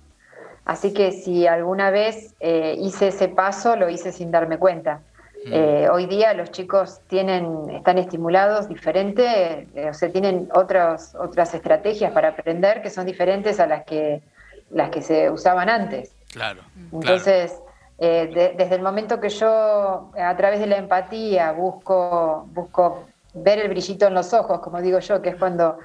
Así 0.64 0.94
que 0.94 1.12
si 1.12 1.48
alguna 1.48 1.90
vez 1.90 2.36
eh, 2.40 2.76
hice 2.78 3.08
ese 3.08 3.30
paso, 3.30 3.76
lo 3.76 3.90
hice 3.90 4.12
sin 4.12 4.30
darme 4.30 4.60
cuenta. 4.60 5.02
Eh, 5.44 5.88
hoy 5.92 6.06
día 6.06 6.36
los 6.36 6.52
chicos 6.52 7.02
tienen, 7.08 7.68
están 7.72 7.98
estimulados 7.98 8.70
diferente, 8.70 9.68
eh, 9.74 9.90
o 9.90 9.94
sea, 9.96 10.12
tienen 10.12 10.50
otros, 10.54 11.16
otras 11.16 11.56
estrategias 11.56 12.12
para 12.12 12.30
aprender 12.30 12.84
que 12.84 12.92
son 12.92 13.08
diferentes 13.08 13.60
a 13.60 13.66
las 13.66 13.86
que, 13.86 14.22
las 14.70 14.92
que 14.92 15.02
se 15.02 15.32
usaban 15.32 15.68
antes. 15.70 16.14
Claro. 16.38 16.62
Entonces, 16.92 17.60
eh, 18.00 18.30
de- 18.34 18.54
desde 18.58 18.76
el 18.76 18.82
momento 18.82 19.20
que 19.20 19.30
yo, 19.30 20.12
a 20.18 20.36
través 20.38 20.60
de 20.60 20.68
la 20.68 20.78
empatía, 20.78 21.52
busco, 21.52 22.48
busco 22.54 23.06
ver 23.34 23.60
el 23.60 23.70
brillito 23.70 24.08
en 24.08 24.14
los 24.14 24.34
ojos, 24.34 24.60
como 24.60 24.82
digo 24.82 25.00
yo, 25.00 25.22
que 25.22 25.30
es 25.30 25.36
cuando 25.36 25.78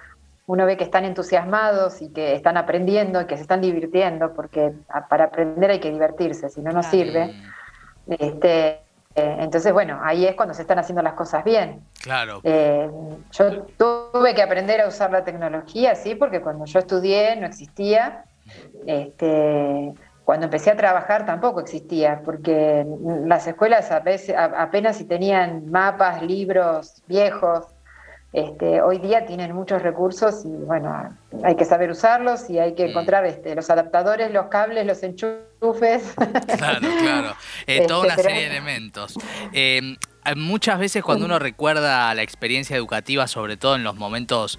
uno 0.46 0.66
ve 0.66 0.76
que 0.76 0.84
están 0.84 1.04
entusiasmados 1.04 2.02
y 2.02 2.10
que 2.12 2.34
están 2.34 2.56
aprendiendo 2.56 3.20
y 3.20 3.26
que 3.26 3.36
se 3.36 3.42
están 3.42 3.60
divirtiendo, 3.60 4.34
porque 4.34 4.72
para 5.08 5.24
aprender 5.24 5.70
hay 5.70 5.80
que 5.80 5.90
divertirse, 5.90 6.48
si 6.50 6.60
no, 6.60 6.72
no 6.72 6.82
sirve. 6.82 7.34
Este, 8.08 8.80
eh, 9.14 9.36
entonces, 9.40 9.72
bueno, 9.72 10.00
ahí 10.02 10.26
es 10.26 10.34
cuando 10.34 10.52
se 10.54 10.62
están 10.62 10.78
haciendo 10.78 11.02
las 11.02 11.14
cosas 11.14 11.44
bien. 11.44 11.82
Claro. 12.02 12.40
Eh, 12.42 12.90
yo 13.30 13.62
tuve 13.78 14.34
que 14.34 14.42
aprender 14.42 14.80
a 14.80 14.88
usar 14.88 15.10
la 15.12 15.22
tecnología, 15.24 15.94
sí, 15.94 16.14
porque 16.14 16.40
cuando 16.40 16.64
yo 16.64 16.78
estudié 16.78 17.36
no 17.36 17.46
existía. 17.46 18.24
Este, 18.86 19.92
cuando 20.24 20.44
empecé 20.46 20.70
a 20.70 20.76
trabajar 20.76 21.26
tampoco 21.26 21.60
existía, 21.60 22.22
porque 22.24 22.84
las 23.26 23.46
escuelas 23.46 23.90
a 23.90 24.00
veces, 24.00 24.36
a- 24.36 24.62
apenas 24.62 24.96
si 24.96 25.04
tenían 25.04 25.70
mapas, 25.70 26.22
libros 26.22 27.02
viejos. 27.06 27.66
Este, 28.32 28.80
hoy 28.80 28.96
día 28.98 29.26
tienen 29.26 29.52
muchos 29.54 29.82
recursos 29.82 30.46
y 30.46 30.48
bueno, 30.48 31.14
hay 31.44 31.54
que 31.54 31.66
saber 31.66 31.90
usarlos 31.90 32.48
y 32.48 32.58
hay 32.58 32.74
que 32.74 32.86
encontrar 32.86 33.26
este, 33.26 33.54
los 33.54 33.68
adaptadores, 33.68 34.30
los 34.32 34.46
cables, 34.46 34.86
los 34.86 35.02
enchufes. 35.02 36.14
Claro, 36.56 36.88
claro. 37.02 37.28
Eh, 37.66 37.76
Este, 37.76 37.86
toda 37.88 38.06
una 38.06 38.16
serie 38.16 38.40
de 38.40 38.46
elementos. 38.46 39.18
Eh, 39.52 39.96
muchas 40.34 40.78
veces 40.78 41.02
cuando 41.02 41.26
uno 41.26 41.38
recuerda 41.38 42.14
la 42.14 42.22
experiencia 42.22 42.74
educativa, 42.74 43.26
sobre 43.26 43.58
todo 43.58 43.76
en 43.76 43.84
los 43.84 43.96
momentos 43.96 44.58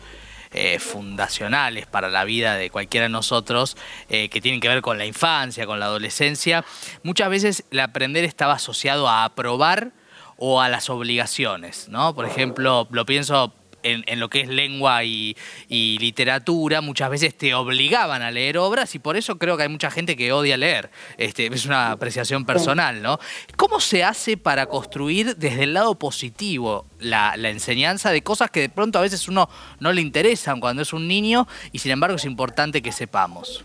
eh, 0.54 0.80
fundacionales 0.80 1.86
para 1.88 2.10
la 2.10 2.24
vida 2.24 2.56
de 2.56 2.70
cualquiera 2.70 3.06
de 3.06 3.10
nosotros, 3.10 3.78
eh, 4.10 4.30
que 4.30 4.42
tienen 4.42 4.62
que 4.62 4.68
ver 4.68 4.82
con 4.82 4.98
la 4.98 5.06
infancia, 5.06 5.66
con 5.66 5.80
la 5.80 5.86
adolescencia, 5.86 6.63
muchas 7.04 7.30
veces 7.30 7.66
el 7.72 7.80
aprender 7.80 8.24
estaba 8.24 8.54
asociado 8.54 9.08
a 9.08 9.26
aprobar 9.26 9.92
o 10.38 10.62
a 10.62 10.70
las 10.70 10.89
obligaciones, 10.89 11.89
¿no? 11.89 12.13
Por 12.16 12.26
ejemplo, 12.26 12.88
lo 12.92 13.06
pienso 13.06 13.54
en, 13.84 14.04
en 14.08 14.19
lo 14.19 14.30
que 14.30 14.41
es 14.41 14.48
lengua 14.48 15.04
y, 15.04 15.36
y 15.69 15.98
literatura, 16.00 16.82
muchas 16.82 17.10
veces 17.10 17.36
te 17.38 17.54
obligaban 17.54 18.22
a 18.22 18.32
leer 18.32 18.58
obras 18.58 18.96
y 18.96 19.00
por 19.00 19.17
eso 19.17 19.38
creo 19.38 19.58
que 19.58 19.63
hay 19.63 19.69
mucha 19.69 19.91
gente 19.91 20.15
que 20.15 20.32
odia 20.32 20.58
leer. 20.58 20.89
Este, 21.17 21.48
es 21.48 21.65
una 21.65 21.91
apreciación 21.91 22.46
personal, 22.46 23.02
¿no? 23.02 23.19
¿Cómo 23.56 23.80
se 23.80 24.04
hace 24.04 24.38
para 24.38 24.65
construir 24.65 25.36
desde 25.36 25.63
el 25.63 25.74
lado 25.74 25.96
positivo 25.96 26.86
la, 27.00 27.36
la 27.38 27.50
enseñanza 27.50 28.12
de 28.12 28.24
cosas 28.24 28.50
que 28.50 28.62
de 28.62 28.69
pronto 28.69 28.98
a 29.00 29.02
veces 29.02 29.28
uno 29.28 29.50
no 29.80 29.91
le 29.91 30.02
interesan 30.02 30.60
cuando 30.60 30.82
es 30.82 30.93
un 30.93 31.08
niño 31.08 31.48
y 31.72 31.80
sin 31.80 31.91
embargo 31.91 32.15
es 32.15 32.26
importante 32.26 32.82
que 32.82 32.91
sepamos? 32.91 33.63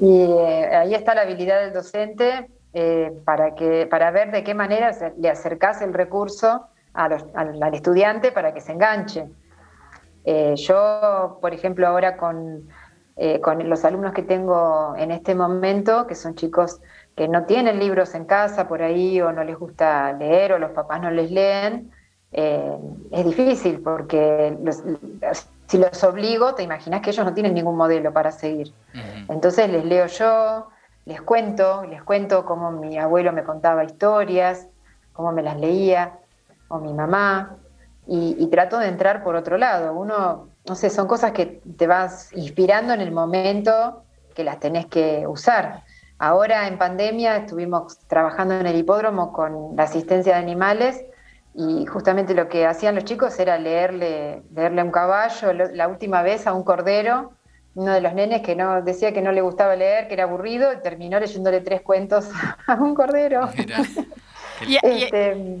Y 0.00 0.22
eh, 0.22 0.76
ahí 0.76 0.94
está 0.94 1.14
la 1.14 1.22
habilidad 1.22 1.60
del 1.60 1.72
docente 1.72 2.48
eh, 2.72 3.10
para, 3.24 3.54
que, 3.54 3.86
para 3.86 4.10
ver 4.10 4.30
de 4.30 4.44
qué 4.44 4.54
manera 4.54 4.92
se- 4.92 5.12
le 5.18 5.28
acercás 5.28 5.82
el 5.82 5.92
recurso 5.92 6.62
a 6.98 7.08
los- 7.08 7.26
al, 7.34 7.62
al 7.62 7.74
estudiante 7.74 8.32
para 8.32 8.52
que 8.54 8.60
se 8.60 8.72
enganche. 8.72 9.28
Eh, 10.24 10.54
yo, 10.56 11.38
por 11.40 11.54
ejemplo, 11.54 11.86
ahora 11.86 12.16
con, 12.16 12.68
eh, 13.16 13.40
con 13.40 13.68
los 13.68 13.84
alumnos 13.84 14.12
que 14.12 14.22
tengo 14.22 14.94
en 14.96 15.10
este 15.10 15.34
momento, 15.34 16.06
que 16.06 16.14
son 16.14 16.34
chicos 16.34 16.80
que 17.16 17.28
no 17.28 17.46
tienen 17.46 17.78
libros 17.78 18.14
en 18.14 18.24
casa 18.26 18.68
por 18.68 18.82
ahí 18.82 19.20
o 19.20 19.32
no 19.32 19.44
les 19.44 19.58
gusta 19.58 20.12
leer 20.12 20.52
o 20.52 20.58
los 20.58 20.72
papás 20.72 21.00
no 21.02 21.10
les 21.10 21.30
leen, 21.30 21.92
eh, 22.32 22.78
es 23.12 23.24
difícil 23.24 23.82
porque 23.82 24.56
los- 24.62 24.82
si 25.68 25.78
los 25.78 26.02
obligo, 26.04 26.54
te 26.54 26.62
imaginas 26.62 27.00
que 27.02 27.10
ellos 27.10 27.24
no 27.26 27.34
tienen 27.34 27.54
ningún 27.54 27.76
modelo 27.76 28.12
para 28.12 28.32
seguir. 28.32 28.74
Entonces 29.28 29.70
les 29.70 29.84
leo 29.84 30.06
yo, 30.06 30.68
les 31.04 31.20
cuento, 31.22 31.84
les 31.84 32.02
cuento 32.02 32.44
cómo 32.44 32.70
mi 32.72 32.98
abuelo 32.98 33.32
me 33.32 33.44
contaba 33.44 33.84
historias, 33.84 34.68
cómo 35.12 35.32
me 35.32 35.42
las 35.42 35.58
leía, 35.58 36.20
o 36.68 36.78
mi 36.80 36.92
mamá, 36.92 37.56
y, 38.06 38.36
y 38.38 38.46
trato 38.48 38.78
de 38.78 38.88
entrar 38.88 39.22
por 39.22 39.36
otro 39.36 39.58
lado. 39.58 39.92
Uno, 39.94 40.48
no 40.66 40.74
sé, 40.74 40.90
son 40.90 41.06
cosas 41.06 41.32
que 41.32 41.60
te 41.76 41.86
vas 41.86 42.32
inspirando 42.32 42.94
en 42.94 43.00
el 43.00 43.12
momento 43.12 44.04
que 44.34 44.44
las 44.44 44.58
tenés 44.60 44.86
que 44.86 45.26
usar. 45.26 45.82
Ahora 46.18 46.66
en 46.68 46.78
pandemia 46.78 47.36
estuvimos 47.36 47.98
trabajando 48.06 48.54
en 48.54 48.66
el 48.66 48.76
hipódromo 48.76 49.32
con 49.32 49.76
la 49.76 49.84
asistencia 49.84 50.34
de 50.34 50.40
animales 50.40 51.04
y 51.54 51.86
justamente 51.86 52.34
lo 52.34 52.48
que 52.48 52.66
hacían 52.66 52.94
los 52.94 53.04
chicos 53.04 53.38
era 53.38 53.58
leerle, 53.58 54.42
leerle 54.52 54.80
a 54.80 54.84
un 54.84 54.90
caballo, 54.90 55.52
lo- 55.52 55.68
la 55.72 55.88
última 55.88 56.22
vez 56.22 56.46
a 56.46 56.52
un 56.52 56.62
cordero, 56.64 57.32
uno 57.74 57.92
de 57.92 58.00
los 58.00 58.14
nenes 58.14 58.42
que 58.42 58.56
no 58.56 58.82
decía 58.82 59.12
que 59.12 59.22
no 59.22 59.32
le 59.32 59.40
gustaba 59.40 59.76
leer, 59.76 60.08
que 60.08 60.14
era 60.14 60.24
aburrido, 60.24 60.72
y 60.72 60.80
terminó 60.82 61.18
leyéndole 61.20 61.60
tres 61.60 61.82
cuentos 61.82 62.28
a 62.66 62.74
un 62.74 62.94
cordero. 62.94 63.48
Este, 64.82 65.60